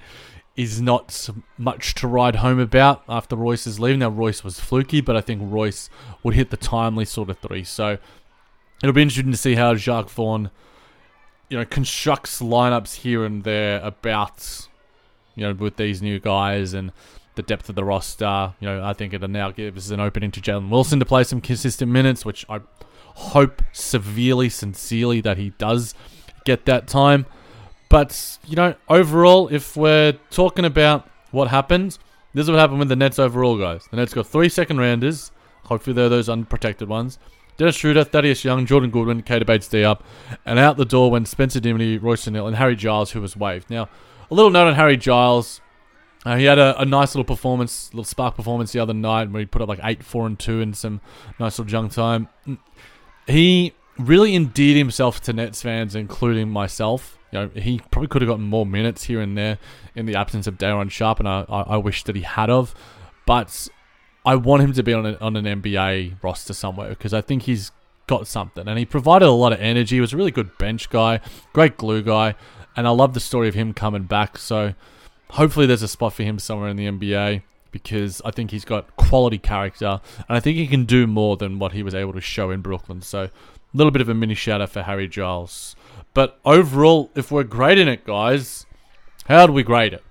is 0.56 0.82
not 0.82 1.30
much 1.58 1.96
to 1.96 2.08
ride 2.08 2.38
home 2.38 2.60
about 2.60 3.04
after 3.10 3.36
Royce 3.36 3.68
is 3.68 3.80
leaving. 3.80 4.00
Now 4.00 4.10
Royce 4.10 4.42
was 4.42 4.60
fluky, 4.60 5.02
but 5.02 5.18
I 5.18 5.22
think 5.22 5.42
Royce 5.44 5.90
would 6.24 6.34
hit 6.34 6.50
the 6.50 6.58
timely 6.58 7.04
sort 7.04 7.30
of 7.30 7.40
three. 7.40 7.66
So 7.66 7.98
it'll 8.82 8.94
be 8.94 9.02
interesting 9.02 9.32
to 9.32 9.38
see 9.38 9.56
how 9.56 9.76
Jacque 9.76 10.10
Vaughn, 10.10 10.50
you 11.50 11.58
know, 11.58 11.66
constructs 11.66 12.42
lineups 12.42 12.96
here 12.96 13.26
and 13.26 13.44
there 13.44 13.82
about 13.82 14.70
you 15.36 15.46
know, 15.46 15.54
with 15.54 15.78
these 15.78 16.02
new 16.02 16.20
guys 16.20 16.74
and 16.74 16.92
the 17.36 17.44
depth 17.44 17.70
of 17.70 17.76
the 17.76 17.84
roster. 17.84 18.54
You 18.60 18.68
know, 18.68 18.84
I 18.84 18.94
think 18.94 19.14
it 19.14 19.22
now 19.30 19.52
gives 19.52 19.92
an 19.92 20.00
opening 20.00 20.32
to 20.32 20.42
Jalen 20.42 20.70
Wilson 20.70 21.00
to 21.00 21.06
play 21.06 21.24
some 21.24 21.42
consistent 21.42 21.92
minutes, 21.92 22.26
which 22.26 22.46
I 22.50 22.62
hope 23.16 23.62
severely, 23.72 24.50
sincerely 24.50 25.22
that 25.22 25.38
he 25.38 25.52
does 25.52 25.94
get 26.46 26.66
that 26.66 26.88
time. 26.88 27.26
But, 27.90 28.40
you 28.46 28.56
know, 28.56 28.76
overall, 28.90 29.48
if 29.50 29.78
we're 29.78 30.14
talking 30.32 30.66
about 30.66 31.10
what 31.32 31.50
happened, 31.50 31.98
this 32.34 32.44
is 32.44 32.50
what 32.50 32.60
happened 32.60 32.80
with 32.80 32.90
the 32.90 32.96
Nets 32.96 33.20
overall, 33.20 33.58
guys. 33.58 33.88
The 33.92 33.98
Nets 33.98 34.14
got 34.14 34.28
three 34.28 34.50
second 34.50 34.80
rounders. 34.80 35.32
Hopefully, 35.66 35.94
they're 35.94 36.10
those 36.10 36.30
unprotected 36.30 36.90
ones. 36.90 37.20
Dennis 37.58 37.76
Schroeder, 37.76 38.04
Thaddeus 38.04 38.44
Young, 38.44 38.66
Jordan 38.66 38.90
Goodwin, 38.90 39.24
Keita 39.24 39.46
Bates-Diop, 39.46 40.02
and 40.46 40.60
out 40.60 40.76
the 40.76 40.84
door 40.84 41.10
went 41.10 41.30
Spencer 41.30 41.62
Dinwiddie, 41.62 41.98
Royce 41.98 42.28
O'Neale, 42.28 42.48
and 42.48 42.58
Harry 42.58 42.76
Giles, 42.76 43.12
who 43.12 43.22
was 43.22 43.38
waived. 43.38 43.70
Now, 43.70 43.88
a 44.30 44.34
little 44.34 44.52
note 44.52 44.68
on 44.68 44.76
Harry 44.76 44.98
Giles. 44.98 45.62
Uh, 46.26 46.38
he 46.38 46.46
had 46.46 46.58
a, 46.58 46.80
a, 46.82 46.86
nice 46.86 47.14
little 47.14 47.24
performance, 47.24 47.94
little 47.94 48.04
spark 48.04 48.36
performance 48.36 48.72
the 48.72 48.80
other 48.80 48.96
night 48.96 49.30
where 49.30 49.42
he 49.42 49.46
put 49.46 49.62
up 49.62 49.70
like 49.70 49.80
8, 49.84 50.04
4, 50.04 50.26
and 50.26 50.40
2 50.40 50.62
in 50.62 50.74
some 50.74 51.00
nice 51.40 51.60
little 51.60 51.70
junk 51.70 51.92
time. 51.92 52.28
He 53.28 53.74
really 54.00 54.36
endeared 54.36 54.78
himself 54.78 55.22
to 55.22 55.34
Nets 55.34 55.62
fans, 55.62 55.96
including 55.96 56.50
myself. 56.50 57.20
You 57.32 57.40
know, 57.40 57.50
he 57.50 57.80
probably 57.92 58.08
could 58.08 58.24
have 58.24 58.30
gotten 58.30 58.46
more 58.46 58.66
minutes 58.66 59.04
here 59.04 59.22
and 59.22 59.38
there 59.38 59.60
in 59.94 60.08
the 60.08 60.16
absence 60.16 60.48
of 60.48 60.58
Day'Ron 60.58 60.90
Sharpe, 60.90 61.20
and 61.20 61.30
I, 61.30 61.46
I, 61.48 61.62
I 61.62 61.78
wish 61.78 62.04
that 62.06 62.16
he 62.16 62.24
had 62.24 62.50
of. 62.50 62.74
But 63.28 63.68
I 64.26 64.36
want 64.36 64.64
him 64.64 64.74
to 64.74 64.84
be 64.84 64.94
on, 64.94 65.06
a, 65.06 65.18
on 65.18 65.36
an 65.36 65.46
NBA 65.46 66.24
roster 66.24 66.54
somewhere 66.54 66.90
because 66.90 67.14
I 67.14 67.22
think 67.22 67.44
he's 67.44 67.72
got 68.08 68.28
something. 68.28 68.68
And 68.68 68.78
he 68.78 68.86
provided 68.86 69.28
a 69.28 69.32
lot 69.32 69.54
of 69.54 69.60
energy. 69.60 69.98
He 69.98 70.02
was 70.02 70.14
a 70.14 70.18
really 70.18 70.32
good 70.32 70.58
bench 70.58 70.90
guy, 70.90 71.20
great 71.54 71.78
glue 71.78 72.02
guy. 72.02 72.36
And 72.76 72.88
I 72.88 72.92
love 72.92 73.14
the 73.14 73.20
story 73.20 73.48
of 73.48 73.56
him 73.56 73.74
coming 73.74 74.04
back. 74.04 74.38
So 74.38 74.74
hopefully 75.32 75.66
there's 75.66 75.82
a 75.82 75.88
spot 75.88 76.14
for 76.14 76.24
him 76.24 76.40
somewhere 76.40 76.70
in 76.70 76.78
the 76.78 76.88
NBA 76.88 77.42
because 77.72 78.22
I 78.24 78.32
think 78.32 78.52
he's 78.52 78.66
got 78.66 78.96
quality 78.96 79.38
character 79.38 80.00
and 80.28 80.38
I 80.38 80.40
think 80.40 80.58
he 80.58 80.68
can 80.68 80.86
do 80.86 81.08
more 81.08 81.36
than 81.38 81.60
what 81.60 81.74
he 81.74 81.84
was 81.84 81.94
able 81.94 82.14
to 82.14 82.22
show 82.22 82.52
in 82.52 82.62
Brooklyn. 82.62 83.02
So 83.02 83.24
a 83.24 83.30
little 83.74 83.92
bit 83.92 84.02
of 84.02 84.10
a 84.10 84.14
mini 84.14 84.34
shout 84.34 84.62
out 84.62 84.70
for 84.70 84.84
Harry 84.84 85.08
Giles. 85.08 85.76
But 86.14 86.40
overall, 86.46 87.12
if 87.16 87.32
we're 87.32 87.44
grading 87.44 87.90
it, 87.90 88.06
guys, 88.06 88.66
how 89.26 89.46
do 89.46 89.54
we 89.54 89.64
grade 89.64 89.94
it? 89.94 90.04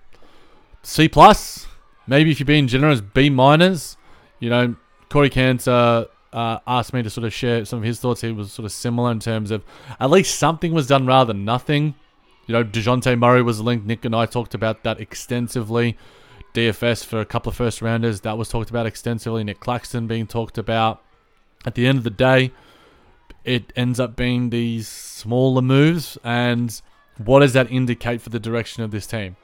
C 0.82 1.08
plus? 1.08 1.66
Maybe 2.06 2.30
if 2.30 2.38
you're 2.38 2.46
being 2.46 2.66
generous, 2.66 3.00
B 3.00 3.30
minus. 3.30 3.96
You 4.40 4.50
know, 4.50 4.76
Corey 5.08 5.30
Cantor 5.30 6.06
uh, 6.34 6.58
asked 6.66 6.92
me 6.92 7.02
to 7.02 7.08
sort 7.08 7.24
of 7.24 7.32
share 7.32 7.64
some 7.64 7.78
of 7.78 7.84
his 7.84 8.00
thoughts. 8.00 8.20
He 8.20 8.32
was 8.32 8.52
sort 8.52 8.66
of 8.66 8.72
similar 8.72 9.10
in 9.10 9.20
terms 9.20 9.50
of 9.50 9.64
at 9.98 10.10
least 10.10 10.38
something 10.38 10.72
was 10.72 10.86
done 10.86 11.06
rather 11.06 11.32
than 11.32 11.44
nothing. 11.46 11.94
You 12.46 12.52
know, 12.52 12.64
Dejounte 12.64 13.18
Murray 13.18 13.42
was 13.42 13.60
linked. 13.60 13.86
Nick 13.86 14.04
and 14.04 14.14
I 14.14 14.26
talked 14.26 14.54
about 14.54 14.82
that 14.82 15.00
extensively. 15.00 15.96
DFS 16.52 17.04
for 17.04 17.20
a 17.20 17.24
couple 17.24 17.50
of 17.50 17.56
first 17.56 17.82
rounders, 17.82 18.20
that 18.20 18.38
was 18.38 18.48
talked 18.48 18.70
about 18.70 18.86
extensively. 18.86 19.42
Nic 19.42 19.58
Claxton 19.60 20.06
being 20.06 20.26
talked 20.26 20.56
about. 20.56 21.02
At 21.66 21.74
the 21.74 21.86
end 21.86 21.98
of 21.98 22.04
the 22.04 22.10
day, 22.10 22.52
it 23.44 23.72
ends 23.74 23.98
up 23.98 24.14
being 24.14 24.50
these 24.50 24.86
smaller 24.86 25.62
moves. 25.62 26.16
And 26.22 26.80
what 27.18 27.40
does 27.40 27.54
that 27.54 27.72
indicate 27.72 28.20
for 28.20 28.30
the 28.30 28.38
direction 28.38 28.82
of 28.84 28.90
this 28.90 29.06
team? 29.06 29.36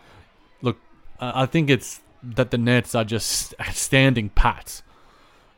Look, 0.62 0.78
I 1.18 1.46
think 1.46 1.68
it's 1.68 2.00
that 2.22 2.50
the 2.50 2.58
Nets 2.58 2.94
are 2.94 3.04
just 3.04 3.54
standing 3.72 4.28
pat. 4.28 4.82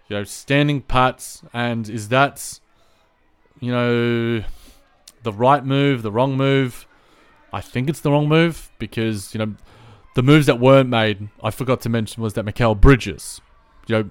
You 0.09 0.17
know, 0.17 0.25
standing 0.25 0.81
pat. 0.81 1.43
And 1.53 1.89
is 1.89 2.09
that, 2.09 2.61
you 3.61 3.73
know, 3.73 4.45
the 5.23 5.33
right 5.33 5.65
move, 5.65 6.03
the 6.03 6.13
wrong 6.13 6.37
move? 6.37 6.87
I 7.53 7.61
think 7.61 7.89
it's 7.89 8.01
the 8.01 8.11
wrong 8.11 8.29
move 8.29 8.71
because, 8.79 9.35
you 9.35 9.39
know, 9.39 9.55
the 10.15 10.23
moves 10.23 10.47
that 10.47 10.59
weren't 10.61 10.89
made, 10.89 11.29
I 11.43 11.51
forgot 11.51 11.81
to 11.83 11.89
mention, 11.89 12.23
was 12.23 12.35
that 12.35 12.45
Mikal 12.45 12.79
Bridges. 12.81 13.41
You 13.87 13.97
know, 13.97 14.11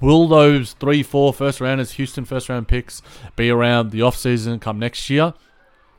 will 0.00 0.28
those 0.28 0.72
three, 0.74 1.02
four 1.02 1.32
first 1.32 1.60
rounders, 1.60 1.92
Houston 1.92 2.24
first 2.24 2.48
round 2.48 2.68
picks, 2.68 3.02
be 3.36 3.50
around 3.50 3.90
the 3.90 4.00
offseason 4.00 4.60
come 4.60 4.78
next 4.78 5.08
year? 5.10 5.34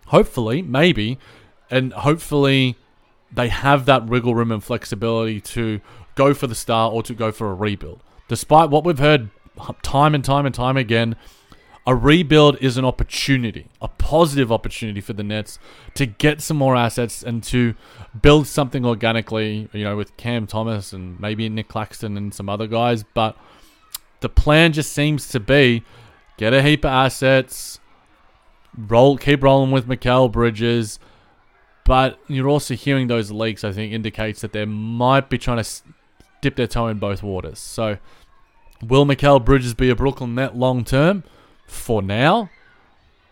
Hopefully, 0.08 0.62
maybe. 0.62 1.18
And 1.70 1.94
hopefully 1.94 2.76
they 3.32 3.48
have 3.48 3.86
that 3.86 4.08
wiggle 4.08 4.36
room 4.36 4.52
and 4.52 4.64
flexibility 4.64 5.40
to 5.42 5.80
go 6.16 6.34
for 6.34 6.48
the 6.48 6.56
star 6.56 6.92
or 6.92 7.02
to 7.04 7.14
go 7.14 7.32
for 7.32 7.50
a 7.50 7.54
rebuild. 7.54 8.02
Despite 8.28 8.70
what 8.70 8.84
we've 8.84 9.00
heard 9.00 9.30
time 9.82 10.16
and 10.16 10.24
time 10.24 10.46
and 10.46 10.54
time 10.54 10.78
again, 10.78 11.16
a 11.88 11.96
rebuild 11.96 12.58
is 12.62 12.78
an 12.78 12.86
opportunity, 12.86 13.68
a 13.82 13.88
positive 13.88 14.52
opportunity 14.52 15.02
for 15.02 15.14
the 15.14 15.24
Nets 15.24 15.58
to 15.96 16.06
get 16.06 16.42
some 16.42 16.58
more 16.58 16.76
assets 16.76 17.24
and 17.24 17.44
to 17.46 17.74
build 18.22 18.46
something 18.46 18.86
organically, 18.86 19.68
you 19.74 19.84
know, 19.84 19.98
with 19.98 20.16
Cam 20.16 20.46
Thomas 20.46 20.94
and 20.94 21.20
maybe 21.20 21.50
Nic 21.50 21.68
Claxton 21.68 22.18
and 22.18 22.34
some 22.34 22.50
other 22.50 22.68
guys. 22.68 23.04
But 23.04 23.36
the 24.20 24.30
plan 24.30 24.74
just 24.74 24.94
seems 24.94 25.30
to 25.30 25.40
be 25.40 25.84
get 26.38 26.54
a 26.54 26.62
heap 26.62 26.86
of 26.86 26.92
assets, 26.92 27.80
roll, 28.78 29.18
keep 29.18 29.42
rolling 29.42 29.72
with 29.72 29.88
Mikal 29.88 30.32
Bridges. 30.32 31.00
But 31.84 32.20
you're 32.28 32.48
also 32.48 32.76
hearing 32.76 33.08
those 33.08 33.32
leaks. 33.32 33.64
I 33.64 33.72
think 33.72 33.92
indicates 33.92 34.42
that 34.42 34.54
they 34.54 34.66
might 34.66 35.30
be 35.32 35.40
trying 35.40 35.64
to 35.64 35.70
dip 36.42 36.56
their 36.56 36.68
toe 36.68 36.88
in 36.88 37.00
both 37.00 37.24
waters. 37.24 37.58
So, 37.58 37.98
will 38.84 39.06
Mikal 39.08 39.44
Bridges 39.44 39.74
be 39.74 39.90
a 39.90 39.96
Brooklyn 39.96 40.36
net 40.36 40.56
long 40.56 40.84
term? 40.84 41.24
For 41.68 42.02
now, 42.02 42.50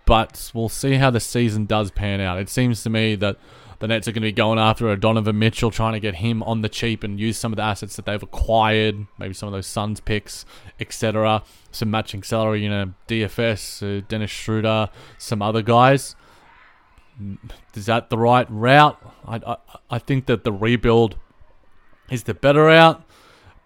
but 0.06 0.52
we'll 0.54 0.70
see 0.70 0.96
how 0.96 1.12
the 1.12 1.20
season 1.20 1.66
does 1.66 1.92
pan 1.92 2.22
out. 2.22 2.40
It 2.40 2.50
seems 2.50 2.82
to 2.84 2.90
me 2.90 3.16
that 3.16 3.38
the 3.80 3.88
Nets 3.88 4.08
are 4.08 4.12
going 4.12 4.22
to 4.22 4.28
be 4.28 4.32
going 4.34 4.60
after 4.60 4.90
a 4.90 5.00
Donovan 5.00 5.40
Mitchell, 5.40 5.72
trying 5.72 5.94
to 5.94 6.00
get 6.00 6.16
him 6.16 6.44
on 6.44 6.62
the 6.62 6.70
cheap 6.70 7.04
and 7.04 7.20
use 7.20 7.38
some 7.38 7.54
of 7.54 7.58
the 7.58 7.64
assets 7.64 7.96
that 7.96 8.06
they've 8.06 8.22
acquired, 8.22 9.08
maybe 9.18 9.34
some 9.34 9.48
of 9.48 9.54
those 9.54 9.68
Suns 9.68 10.02
picks, 10.02 10.46
etc. 10.80 11.44
Some 11.72 11.90
matching 11.90 12.24
salary, 12.24 12.62
you 12.62 12.70
know, 12.70 12.94
DFS, 13.08 14.00
uh, 14.00 14.06
Dennis 14.08 14.32
Schroeder, 14.32 14.90
some 15.18 15.42
other 15.42 15.62
guys. 15.62 16.16
Is 17.74 17.86
that 17.86 18.10
the 18.10 18.18
right 18.18 18.48
route? 18.50 19.02
I, 19.26 19.38
I, 19.38 19.58
I 19.90 20.00
think 20.00 20.26
that 20.26 20.44
the 20.44 20.52
rebuild 20.52 21.18
is 22.10 22.24
the 22.24 22.34
better 22.34 22.64
route. 22.66 23.02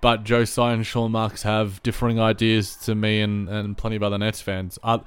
But 0.03 0.25
Joe 0.25 0.43
Tsai 0.43 0.73
and 0.73 0.85
Sean 0.85 1.13
Marks 1.13 1.43
have 1.43 1.81
differing 1.81 2.19
ideas 2.19 2.75
to 2.83 2.93
me 2.93 3.21
and, 3.21 3.47
and 3.47 3.77
plenty 3.77 3.95
of 3.95 4.03
other 4.03 4.17
Nets 4.17 4.41
fans. 4.41 4.77
I, 4.83 4.99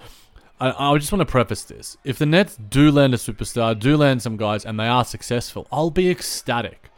I, 0.59 0.71
I 0.71 0.97
just 0.97 1.13
want 1.13 1.21
to 1.21 1.31
preface 1.31 1.65
this. 1.65 1.99
If 2.03 2.17
the 2.19 2.25
Nets 2.25 2.57
do 2.57 2.91
land 2.91 3.13
a 3.13 3.19
superstar, 3.19 3.79
do 3.79 3.99
land 3.99 4.23
some 4.23 4.39
guys, 4.39 4.65
and 4.65 4.81
they 4.81 4.89
are 4.89 5.05
successful, 5.05 5.67
I'll 5.71 5.91
be 5.91 6.09
ecstatic. 6.09 6.89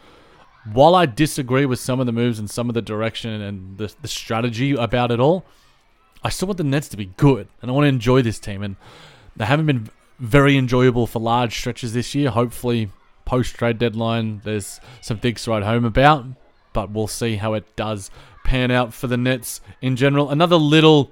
While 0.72 0.94
I 0.94 1.06
disagree 1.06 1.66
with 1.66 1.80
some 1.80 1.98
of 1.98 2.06
the 2.06 2.12
moves 2.12 2.38
and 2.38 2.48
some 2.48 2.68
of 2.68 2.74
the 2.74 2.82
direction 2.82 3.40
and 3.40 3.78
the, 3.78 3.92
the 4.00 4.06
strategy 4.06 4.76
about 4.76 5.10
it 5.10 5.18
all, 5.18 5.44
I 6.22 6.28
still 6.28 6.46
want 6.46 6.58
the 6.58 6.64
Nets 6.64 6.86
to 6.90 6.96
be 6.96 7.06
good, 7.06 7.48
and 7.60 7.68
I 7.68 7.74
want 7.74 7.86
to 7.86 7.88
enjoy 7.88 8.22
this 8.22 8.38
team. 8.38 8.62
And 8.62 8.76
they 9.36 9.44
haven't 9.44 9.66
been 9.66 9.90
very 10.20 10.56
enjoyable 10.56 11.08
for 11.08 11.18
large 11.18 11.58
stretches 11.58 11.94
this 11.94 12.14
year. 12.14 12.30
Hopefully, 12.30 12.92
post 13.24 13.56
trade 13.56 13.78
deadline, 13.78 14.40
there's 14.44 14.78
some 15.00 15.18
things 15.18 15.42
to 15.42 15.50
write 15.50 15.64
home 15.64 15.84
about 15.84 16.26
but 16.78 16.92
we'll 16.92 17.08
see 17.08 17.34
how 17.34 17.54
it 17.54 17.64
does 17.74 18.08
pan 18.44 18.70
out 18.70 18.94
for 18.94 19.08
the 19.08 19.16
Nets 19.16 19.60
in 19.82 19.96
general. 19.96 20.30
Another 20.30 20.54
little 20.54 21.10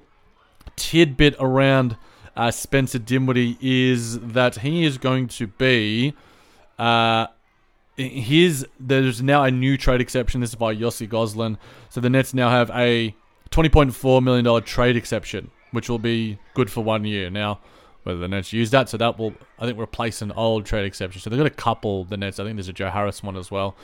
tidbit 0.77 1.35
around 1.41 1.97
uh, 2.37 2.51
Spencer 2.51 2.99
Dinwiddie 2.99 3.57
is 3.59 4.17
that 4.19 4.59
he 4.59 4.85
is 4.85 4.97
going 4.97 5.27
to 5.27 5.47
be. 5.47 6.13
Uh, 6.79 7.27
his 7.97 8.65
there's 8.79 9.21
now 9.21 9.43
a 9.43 9.51
new 9.51 9.75
trade 9.75 9.99
exception. 9.99 10.39
This 10.39 10.51
is 10.51 10.55
by 10.55 10.73
Yossi 10.73 11.05
Gozlan. 11.05 11.57
So 11.89 11.99
the 11.99 12.09
Nets 12.09 12.33
now 12.33 12.49
have 12.49 12.69
a 12.69 13.13
$20.4 13.51 14.23
million 14.23 14.63
trade 14.63 14.95
exception, 14.95 15.51
which 15.71 15.89
will 15.89 15.99
be 15.99 16.39
good 16.53 16.71
for 16.71 16.81
one 16.81 17.03
year. 17.03 17.29
Now, 17.29 17.59
whether 18.03 18.19
the 18.19 18.29
Nets 18.29 18.53
use 18.53 18.71
that, 18.71 18.87
so 18.87 18.95
that 18.95 19.19
will, 19.19 19.33
I 19.59 19.65
think, 19.65 19.77
replace 19.77 20.21
an 20.21 20.31
old 20.31 20.65
trade 20.65 20.85
exception. 20.85 21.19
So 21.19 21.29
they've 21.29 21.37
got 21.37 21.45
a 21.45 21.49
couple, 21.49 22.05
the 22.05 22.15
Nets. 22.15 22.39
I 22.39 22.45
think 22.45 22.55
there's 22.55 22.69
a 22.69 22.73
Joe 22.73 22.89
Harris 22.89 23.21
one 23.21 23.35
as 23.35 23.51
well. 23.51 23.75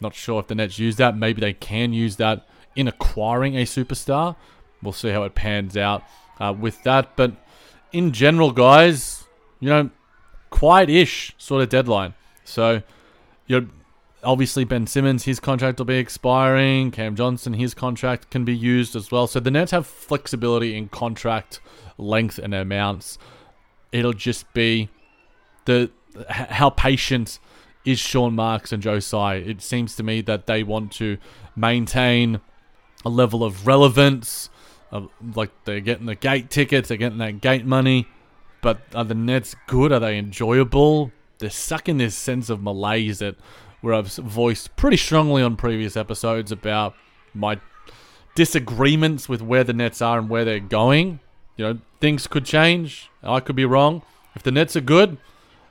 Not 0.00 0.14
sure 0.14 0.40
if 0.40 0.48
the 0.48 0.54
Nets 0.54 0.78
use 0.78 0.96
that. 0.96 1.16
Maybe 1.16 1.40
they 1.40 1.52
can 1.52 1.92
use 1.92 2.16
that 2.16 2.46
in 2.76 2.88
acquiring 2.88 3.56
a 3.56 3.64
superstar. 3.64 4.36
We'll 4.82 4.92
see 4.92 5.10
how 5.10 5.22
it 5.24 5.34
pans 5.34 5.76
out 5.76 6.02
uh, 6.38 6.54
with 6.58 6.82
that. 6.82 7.16
But 7.16 7.32
in 7.92 8.12
general, 8.12 8.50
guys, 8.50 9.24
you 9.60 9.68
know, 9.70 9.90
quiet-ish 10.50 11.34
sort 11.38 11.62
of 11.62 11.68
deadline. 11.68 12.14
So, 12.44 12.82
you 13.46 13.70
obviously 14.24 14.64
Ben 14.64 14.86
Simmons, 14.86 15.24
his 15.24 15.38
contract 15.38 15.78
will 15.78 15.84
be 15.84 15.98
expiring. 15.98 16.90
Cam 16.90 17.14
Johnson, 17.14 17.54
his 17.54 17.74
contract 17.74 18.30
can 18.30 18.44
be 18.44 18.56
used 18.56 18.96
as 18.96 19.10
well. 19.10 19.26
So 19.26 19.40
the 19.40 19.50
Nets 19.50 19.70
have 19.72 19.86
flexibility 19.86 20.76
in 20.76 20.88
contract 20.88 21.60
length 21.98 22.38
and 22.38 22.54
amounts. 22.54 23.18
It'll 23.92 24.12
just 24.12 24.52
be 24.54 24.88
the 25.66 25.90
how 26.28 26.70
patient 26.70 27.38
is 27.84 27.98
Sean 27.98 28.34
Marks 28.34 28.72
and 28.72 28.82
Joe. 28.82 28.98
It 29.02 29.62
seems 29.62 29.96
to 29.96 30.02
me 30.02 30.20
that 30.22 30.46
they 30.46 30.62
want 30.62 30.92
to 30.92 31.18
maintain 31.54 32.40
a 33.04 33.08
level 33.08 33.44
of 33.44 33.66
relevance. 33.66 34.50
Of, 34.90 35.08
like 35.34 35.50
they're 35.64 35.80
getting 35.80 36.06
the 36.06 36.14
gate 36.14 36.50
tickets, 36.50 36.88
they're 36.88 36.96
getting 36.96 37.18
that 37.18 37.40
gate 37.40 37.66
money. 37.66 38.08
But 38.62 38.80
are 38.94 39.04
the 39.04 39.14
Nets 39.14 39.54
good? 39.66 39.92
Are 39.92 40.00
they 40.00 40.16
enjoyable? 40.16 41.12
They're 41.38 41.50
sucking 41.50 41.98
this 41.98 42.14
sense 42.14 42.48
of 42.48 42.62
malaise 42.62 43.18
that 43.18 43.36
where 43.80 43.92
I've 43.92 44.06
voiced 44.06 44.74
pretty 44.76 44.96
strongly 44.96 45.42
on 45.42 45.56
previous 45.56 45.96
episodes 45.96 46.50
about 46.50 46.94
my 47.34 47.60
disagreements 48.34 49.28
with 49.28 49.42
where 49.42 49.64
the 49.64 49.74
Nets 49.74 50.00
are 50.00 50.18
and 50.18 50.30
where 50.30 50.44
they're 50.44 50.60
going. 50.60 51.20
You 51.56 51.64
know, 51.66 51.78
things 52.00 52.26
could 52.26 52.46
change. 52.46 53.10
I 53.22 53.40
could 53.40 53.56
be 53.56 53.66
wrong. 53.66 54.02
If 54.34 54.42
the 54.42 54.50
Nets 54.50 54.74
are 54.74 54.80
good, 54.80 55.18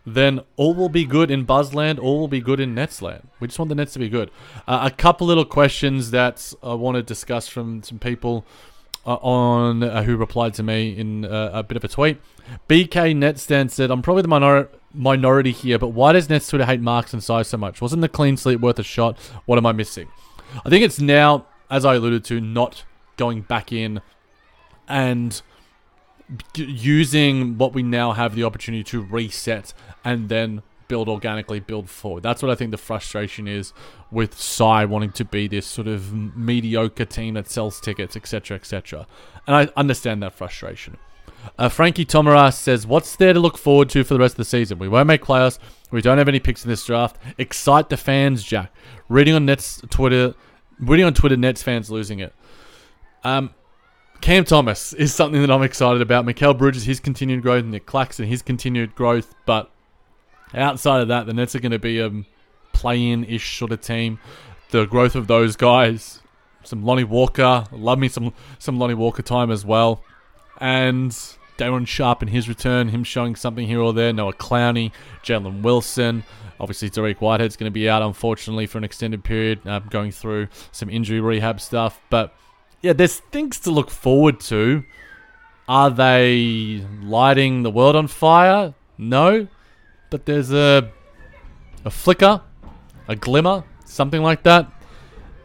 then 0.05 0.41
all 0.57 0.73
will 0.73 0.89
be 0.89 1.05
good 1.05 1.31
in 1.31 1.45
Buzzland, 1.45 1.99
all 1.99 2.19
will 2.19 2.27
be 2.27 2.41
good 2.41 2.59
in 2.59 2.75
Netsland. 2.75 3.23
We 3.39 3.47
just 3.47 3.57
want 3.57 3.69
the 3.69 3.75
Nets 3.75 3.93
to 3.93 3.99
be 3.99 4.09
good. 4.09 4.31
Uh, 4.67 4.89
a 4.91 4.95
couple 4.95 5.27
little 5.27 5.45
questions 5.45 6.11
that 6.11 6.53
I 6.61 6.73
want 6.73 6.95
to 6.95 7.03
discuss 7.03 7.47
from 7.47 7.83
some 7.83 7.99
people 7.99 8.45
uh, 9.05 9.15
on 9.15 9.83
uh, 9.83 10.03
who 10.03 10.17
replied 10.17 10.53
to 10.55 10.63
me 10.63 10.97
in 10.97 11.25
uh, 11.25 11.51
a 11.53 11.63
bit 11.63 11.77
of 11.77 11.83
a 11.83 11.87
tweet. 11.87 12.19
BK 12.69 13.15
Netstand 13.15 13.71
said, 13.71 13.91
I'm 13.91 14.01
probably 14.01 14.21
the 14.23 14.27
minor- 14.27 14.69
minority 14.93 15.51
here, 15.51 15.79
but 15.79 15.89
why 15.89 16.13
does 16.13 16.29
Nets 16.29 16.47
Twitter 16.47 16.65
hate 16.65 16.81
Marks 16.81 17.13
and 17.13 17.21
Tsai 17.21 17.43
so 17.43 17.57
much? 17.57 17.81
Wasn't 17.81 18.01
the 18.01 18.09
clean 18.09 18.35
sleep 18.35 18.59
worth 18.59 18.79
a 18.79 18.83
shot? 18.83 19.17
What 19.45 19.57
am 19.57 19.65
I 19.65 19.71
missing? 19.71 20.09
I 20.65 20.69
think 20.69 20.83
it's 20.83 20.99
now, 20.99 21.45
as 21.69 21.85
I 21.85 21.95
alluded 21.95 22.25
to, 22.25 22.41
not 22.41 22.83
going 23.15 23.41
back 23.41 23.71
in 23.71 24.01
and 24.87 25.41
using 26.55 27.57
what 27.57 27.73
we 27.73 27.83
now 27.83 28.13
have 28.13 28.35
the 28.35 28.43
opportunity 28.43 28.83
to 28.83 29.01
reset 29.01 29.73
and 30.03 30.29
then 30.29 30.61
build 30.87 31.09
organically, 31.09 31.59
build 31.59 31.89
forward. 31.89 32.23
That's 32.23 32.41
what 32.41 32.51
I 32.51 32.55
think 32.55 32.71
the 32.71 32.77
frustration 32.77 33.47
is 33.47 33.73
with 34.11 34.35
Tsai 34.35 34.85
wanting 34.85 35.11
to 35.13 35.25
be 35.25 35.47
this 35.47 35.65
sort 35.65 35.87
of 35.87 36.13
mediocre 36.13 37.05
team 37.05 37.33
that 37.33 37.49
sells 37.49 37.79
tickets, 37.79 38.15
etc., 38.15 38.55
etc. 38.55 39.07
And 39.47 39.55
I 39.55 39.69
understand 39.75 40.21
that 40.23 40.33
frustration. 40.33 40.97
Uh, 41.57 41.67
Frankie 41.67 42.05
Tomaras 42.05 42.53
says, 42.53 42.87
"What's 42.87 43.15
there 43.15 43.33
to 43.33 43.39
look 43.39 43.57
forward 43.57 43.89
to 43.89 44.03
for 44.03 44.13
the 44.13 44.19
rest 44.19 44.33
of 44.33 44.37
the 44.37 44.45
season? 44.45 44.79
We 44.79 44.87
won't 44.87 45.07
make 45.07 45.23
playoffs. 45.23 45.59
We 45.91 46.01
don't 46.01 46.17
have 46.17 46.27
any 46.29 46.39
picks 46.39 46.63
in 46.63 46.69
this 46.69 46.85
draft. 46.85 47.17
Excite 47.37 47.89
the 47.89 47.97
fans, 47.97 48.43
Jac. 48.43 48.71
Reading 49.09 49.33
on 49.33 49.45
Nets 49.45 49.81
Twitter, 49.89 50.35
reading 50.79 51.05
on 51.05 51.13
Twitter, 51.13 51.35
Nets 51.35 51.61
fans 51.61 51.91
losing 51.91 52.19
it. 52.19 52.33
Um, 53.23 53.53
Cam 54.23 54.45
Thomas 54.45 54.93
is 54.93 55.13
something 55.13 55.41
that 55.41 55.51
I'm 55.51 55.63
excited 55.63 56.01
about. 56.01 56.25
Mikal 56.25 56.57
Bridges, 56.57 56.85
his 56.85 57.01
continued 57.01 57.41
growth, 57.41 57.65
Nic 57.65 57.85
Claxton, 57.85 58.25
his 58.25 58.41
continued 58.41 58.95
growth. 58.95 59.35
But 59.45 59.69
outside 60.53 61.01
of 61.01 61.09
that, 61.09 61.25
the 61.25 61.33
Nets 61.33 61.55
are 61.55 61.59
going 61.59 61.73
to 61.73 61.77
be 61.77 61.99
a 61.99 62.09
play-in-ish 62.71 63.57
sort 63.57 63.73
of 63.73 63.81
team. 63.81 64.19
The 64.71 64.85
growth 64.85 65.17
of 65.17 65.27
those 65.27 65.57
guys, 65.57 66.21
some 66.63 66.85
Lonnie 66.85 67.03
Walker, 67.03 67.65
love 67.73 67.99
me 67.99 68.07
some 68.07 68.33
some 68.59 68.79
Lonnie 68.79 68.93
Walker 68.93 69.21
time 69.21 69.51
as 69.51 69.65
well, 69.65 70.01
and 70.57 71.11
Day'Ron 71.57 71.85
Sharpe 71.85 72.21
in 72.21 72.29
his 72.29 72.47
return, 72.47 72.87
him 72.87 73.03
showing 73.03 73.35
something 73.35 73.67
here 73.67 73.81
or 73.81 73.91
there. 73.91 74.13
Noah 74.13 74.31
Clowney, 74.31 74.93
Jalen 75.21 75.63
Wilson. 75.63 76.23
Obviously, 76.61 76.89
Dariq 76.89 77.17
Whitehead's 77.17 77.57
going 77.57 77.69
to 77.69 77.73
be 77.73 77.89
out, 77.89 78.01
unfortunately, 78.01 78.67
for 78.67 78.77
an 78.77 78.85
extended 78.85 79.25
period, 79.25 79.67
uh, 79.67 79.79
going 79.79 80.11
through 80.11 80.47
some 80.71 80.89
injury 80.89 81.19
rehab 81.19 81.59
stuff. 81.59 81.99
But 82.09 82.33
yeah, 82.83 82.93
there's 82.93 83.17
things 83.17 83.59
to 83.61 83.71
look 83.71 83.89
forward 83.89 84.39
to. 84.41 84.83
Are 85.67 85.89
they 85.89 86.85
lighting 87.01 87.63
the 87.63 87.71
world 87.71 87.95
on 87.95 88.07
fire? 88.07 88.73
No, 88.97 89.47
but 90.11 90.25
there's 90.25 90.51
a 90.51 90.91
a 91.85 91.89
flicker, 91.89 92.41
a 93.07 93.15
glimmer, 93.15 93.63
something 93.85 94.21
like 94.21 94.43
that. 94.43 94.69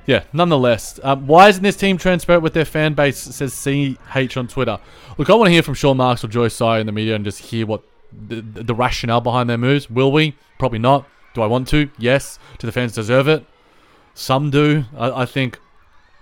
Yeah, 0.07 0.25
nonetheless, 0.33 0.99
um, 1.03 1.27
why 1.27 1.49
isn't 1.49 1.63
this 1.63 1.77
team 1.77 1.97
transparent 1.97 2.43
with 2.43 2.55
their 2.55 2.65
fan 2.65 2.95
base? 2.95 3.19
Says 3.19 3.55
CH 3.55 4.37
on 4.37 4.49
Twitter. 4.49 4.79
Look, 5.17 5.31
I 5.31 5.35
want 5.35 5.49
to 5.49 5.53
hear 5.53 5.63
from 5.63 5.75
Sean 5.75 5.99
Marks 5.99 6.25
or 6.25 6.29
Joe 6.29 6.49
Tsai 6.49 6.81
in 6.81 6.87
the 6.87 6.93
media 6.93 7.15
and 7.15 7.25
just 7.25 7.39
hear 7.39 7.67
what 7.67 7.83
the, 8.13 8.41
the 8.41 8.75
rationale 8.75 9.21
behind 9.21 9.49
their 9.49 9.59
moves. 9.59 9.89
Will 9.89 10.11
we? 10.11 10.35
Probably 10.59 10.79
not. 10.79 11.07
Do 11.35 11.43
I 11.43 11.47
want 11.47 11.69
to? 11.69 11.91
Yes. 11.99 12.39
Do 12.59 12.67
the 12.67 12.73
fans 12.73 12.95
deserve 12.95 13.29
it? 13.29 13.45
Some 14.15 14.51
do. 14.51 14.87
I, 14.97 15.23
I 15.23 15.27
think 15.27 15.61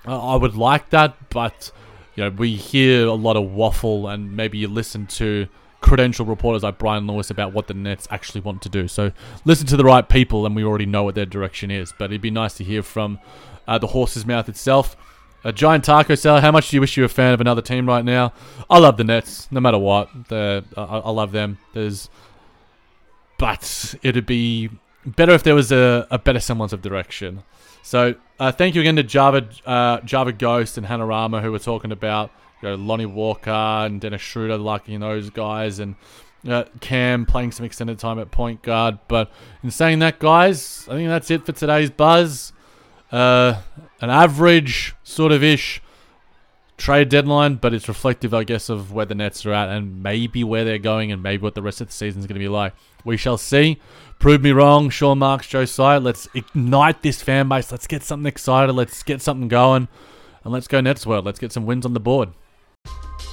I 0.07 0.37
would 0.37 0.55
like 0.55 0.91
that, 0.91 1.31
but 1.31 1.71
you 2.15 2.25
know 2.25 2.31
we 2.31 2.55
hear 2.55 3.07
a 3.07 3.15
lot 3.15 3.37
of 3.37 3.53
waffle, 3.53 4.09
and 4.09 4.37
maybe 4.37 4.59
you 4.59 4.69
listen 4.69 5.07
to 5.09 5.49
credential 5.81 6.27
reporters 6.27 6.63
like 6.63 6.79
Brian 6.79 7.07
Lewis 7.07 7.31
about 7.31 7.53
what 7.53 7.69
the 7.69 7.75
Nets 7.75 8.09
actually 8.11 8.41
want 8.41 8.63
to 8.63 8.69
do. 8.69 8.89
So 8.89 9.13
listen 9.45 9.67
to 9.69 9.77
the 9.77 9.85
right 9.85 10.09
people, 10.09 10.47
and 10.47 10.57
we 10.57 10.65
already 10.65 10.87
know 10.87 11.05
what 11.05 11.15
their 11.15 11.27
direction 11.27 11.71
is. 11.71 11.93
But 11.97 12.07
it'd 12.07 12.21
be 12.21 12.31
nice 12.31 12.55
to 12.55 12.65
hear 12.65 12.83
from 12.83 13.19
uh, 13.69 13.79
the 13.79 13.89
horse's 13.89 14.27
mouth 14.27 14.49
itself. 14.49 14.97
A 15.45 15.53
giant 15.53 15.85
taco 15.85 16.17
seller. 16.17 16.41
How 16.41 16.51
much 16.51 16.71
do 16.71 16.77
you 16.77 16.81
wish 16.81 16.97
you 16.97 17.03
were 17.03 17.07
a 17.07 17.09
fan 17.09 17.33
of 17.33 17.41
another 17.41 17.63
team 17.63 17.87
right 17.87 18.05
now? 18.05 18.33
I 18.69 18.79
love 18.79 18.97
the 18.97 19.05
Nets, 19.05 19.47
no 19.53 19.61
matter 19.61 19.79
what. 19.79 20.09
I, 20.31 20.63
I 20.77 21.11
love 21.11 21.31
them. 21.31 21.59
There's, 21.73 22.11
but 23.39 23.95
it'd 24.03 24.27
be 24.27 24.71
better 25.05 25.33
if 25.33 25.45
there 25.45 25.55
was 25.55 25.71
a, 25.71 26.09
a 26.11 26.19
better 26.19 26.41
semblance 26.41 26.73
of 26.73 26.83
direction. 26.83 27.45
So 27.87 28.17
uh, 28.41 28.51
thank 28.51 28.75
you 28.75 28.81
again 28.81 28.97
to 28.97 29.05
Java 29.05 29.49
uh, 29.65 30.01
Java 30.01 30.33
Ghost 30.33 30.77
and 30.77 30.85
Hanorama 30.85 31.41
who 31.41 31.53
were 31.53 31.61
talking 31.61 31.93
about 31.93 32.33
you 32.61 32.71
know, 32.71 32.75
Lonnie 32.75 33.07
Walker 33.07 33.51
and 33.51 34.01
Dennis 34.01 34.21
Schroeder 34.21 34.59
liking 34.59 34.99
those 34.99 35.31
guys 35.31 35.79
and 35.79 35.95
uh, 36.49 36.65
Cam 36.81 37.27
playing 37.27 37.53
some 37.53 37.65
extended 37.65 38.01
time 38.01 38.19
at 38.19 38.33
point 38.33 38.61
guard. 38.63 38.99
But 39.07 39.31
in 39.63 39.71
saying 39.71 40.01
that, 40.01 40.19
guys, 40.19 40.85
I 40.91 40.95
think 40.95 41.09
that's 41.09 41.31
it 41.31 41.47
for 41.47 41.53
today's 41.53 41.89
buzz. 41.89 42.53
Uh, 43.13 43.61
an 44.01 44.11
average 44.11 44.97
sort 45.05 45.31
of 45.31 45.45
ish 45.45 45.81
trade 46.77 47.09
deadline, 47.09 47.57
but 47.57 47.73
it's 47.73 47.89
reflective, 47.89 48.35
I 48.35 48.45
guess, 48.45 48.69
of 48.69 48.93
where 48.93 49.07
the 49.07 49.15
Nets 49.15 49.45
are 49.47 49.53
at 49.53 49.69
and 49.69 50.03
maybe 50.03 50.45
where 50.45 50.65
they're 50.65 50.79
going 50.79 51.13
and 51.13 51.23
maybe 51.23 51.43
what 51.43 51.55
the 51.55 51.63
rest 51.63 51.81
of 51.81 51.89
the 51.89 51.93
season 51.93 52.21
is 52.21 52.27
going 52.27 52.35
to 52.35 52.45
be 52.45 52.49
like. 52.49 52.75
We 53.05 53.17
shall 53.17 53.39
see. 53.39 53.81
Prove 54.19 54.43
me 54.43 54.53
wrong, 54.53 54.91
Sean 54.91 55.19
Marks, 55.19 55.47
Joe 55.47 55.65
Tsai. 55.65 55.99
Let's 55.99 56.29
ignite 56.35 57.03
this 57.03 57.23
fan 57.23 57.49
base. 57.49 57.71
Let's 57.71 57.87
get 57.87 58.03
something 58.03 58.27
excited. 58.27 58.73
Let's 58.73 59.03
get 59.03 59.23
something 59.23 59.49
going. 59.49 59.89
And 60.45 60.53
let's 60.53 60.69
go 60.69 60.81
Nets 60.81 61.07
World. 61.07 61.25
Let's 61.25 61.39
get 61.39 61.53
some 61.53 61.67
wins 61.67 61.87
on 61.87 61.93
the 61.93 62.01
board. 62.01 62.31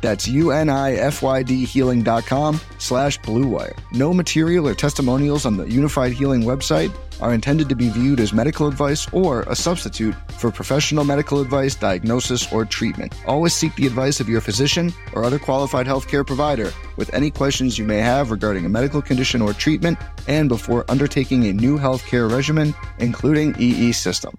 That's 0.00 0.28
U-N-I-F-Y-D 0.28 1.64
healing.com 1.64 2.60
slash 2.78 3.18
bluewire. 3.20 3.78
No 3.92 4.12
material 4.12 4.68
or 4.68 4.74
testimonials 4.74 5.46
on 5.46 5.56
the 5.56 5.64
Unifyd 5.64 6.12
Healing 6.12 6.42
website 6.42 6.94
are 7.20 7.34
intended 7.34 7.68
to 7.68 7.74
be 7.74 7.88
viewed 7.88 8.20
as 8.20 8.32
medical 8.32 8.68
advice 8.68 9.12
or 9.12 9.42
a 9.42 9.56
substitute 9.56 10.14
for 10.32 10.50
professional 10.50 11.04
medical 11.04 11.40
advice, 11.40 11.74
diagnosis, 11.74 12.52
or 12.52 12.64
treatment. 12.64 13.12
Always 13.26 13.54
seek 13.54 13.74
the 13.74 13.86
advice 13.86 14.20
of 14.20 14.28
your 14.28 14.40
physician 14.40 14.92
or 15.14 15.24
other 15.24 15.38
qualified 15.38 15.86
healthcare 15.86 16.26
provider 16.26 16.72
with 16.96 17.12
any 17.12 17.30
questions 17.30 17.78
you 17.78 17.84
may 17.84 17.98
have 17.98 18.30
regarding 18.30 18.64
a 18.66 18.68
medical 18.68 19.02
condition 19.02 19.42
or 19.42 19.52
treatment 19.52 19.98
and 20.28 20.48
before 20.48 20.84
undertaking 20.88 21.46
a 21.46 21.52
new 21.52 21.78
healthcare 21.78 22.30
regimen, 22.30 22.74
including 22.98 23.54
EE 23.58 23.92
system. 23.92 24.38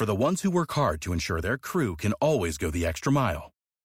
For 0.00 0.06
the 0.06 0.14
ones 0.14 0.40
who 0.40 0.50
work 0.50 0.72
hard 0.72 1.02
to 1.02 1.12
ensure 1.12 1.42
their 1.42 1.58
crew 1.58 1.94
can 1.94 2.14
always 2.22 2.56
go 2.56 2.70
the 2.70 2.86
extra 2.86 3.12
mile, 3.12 3.52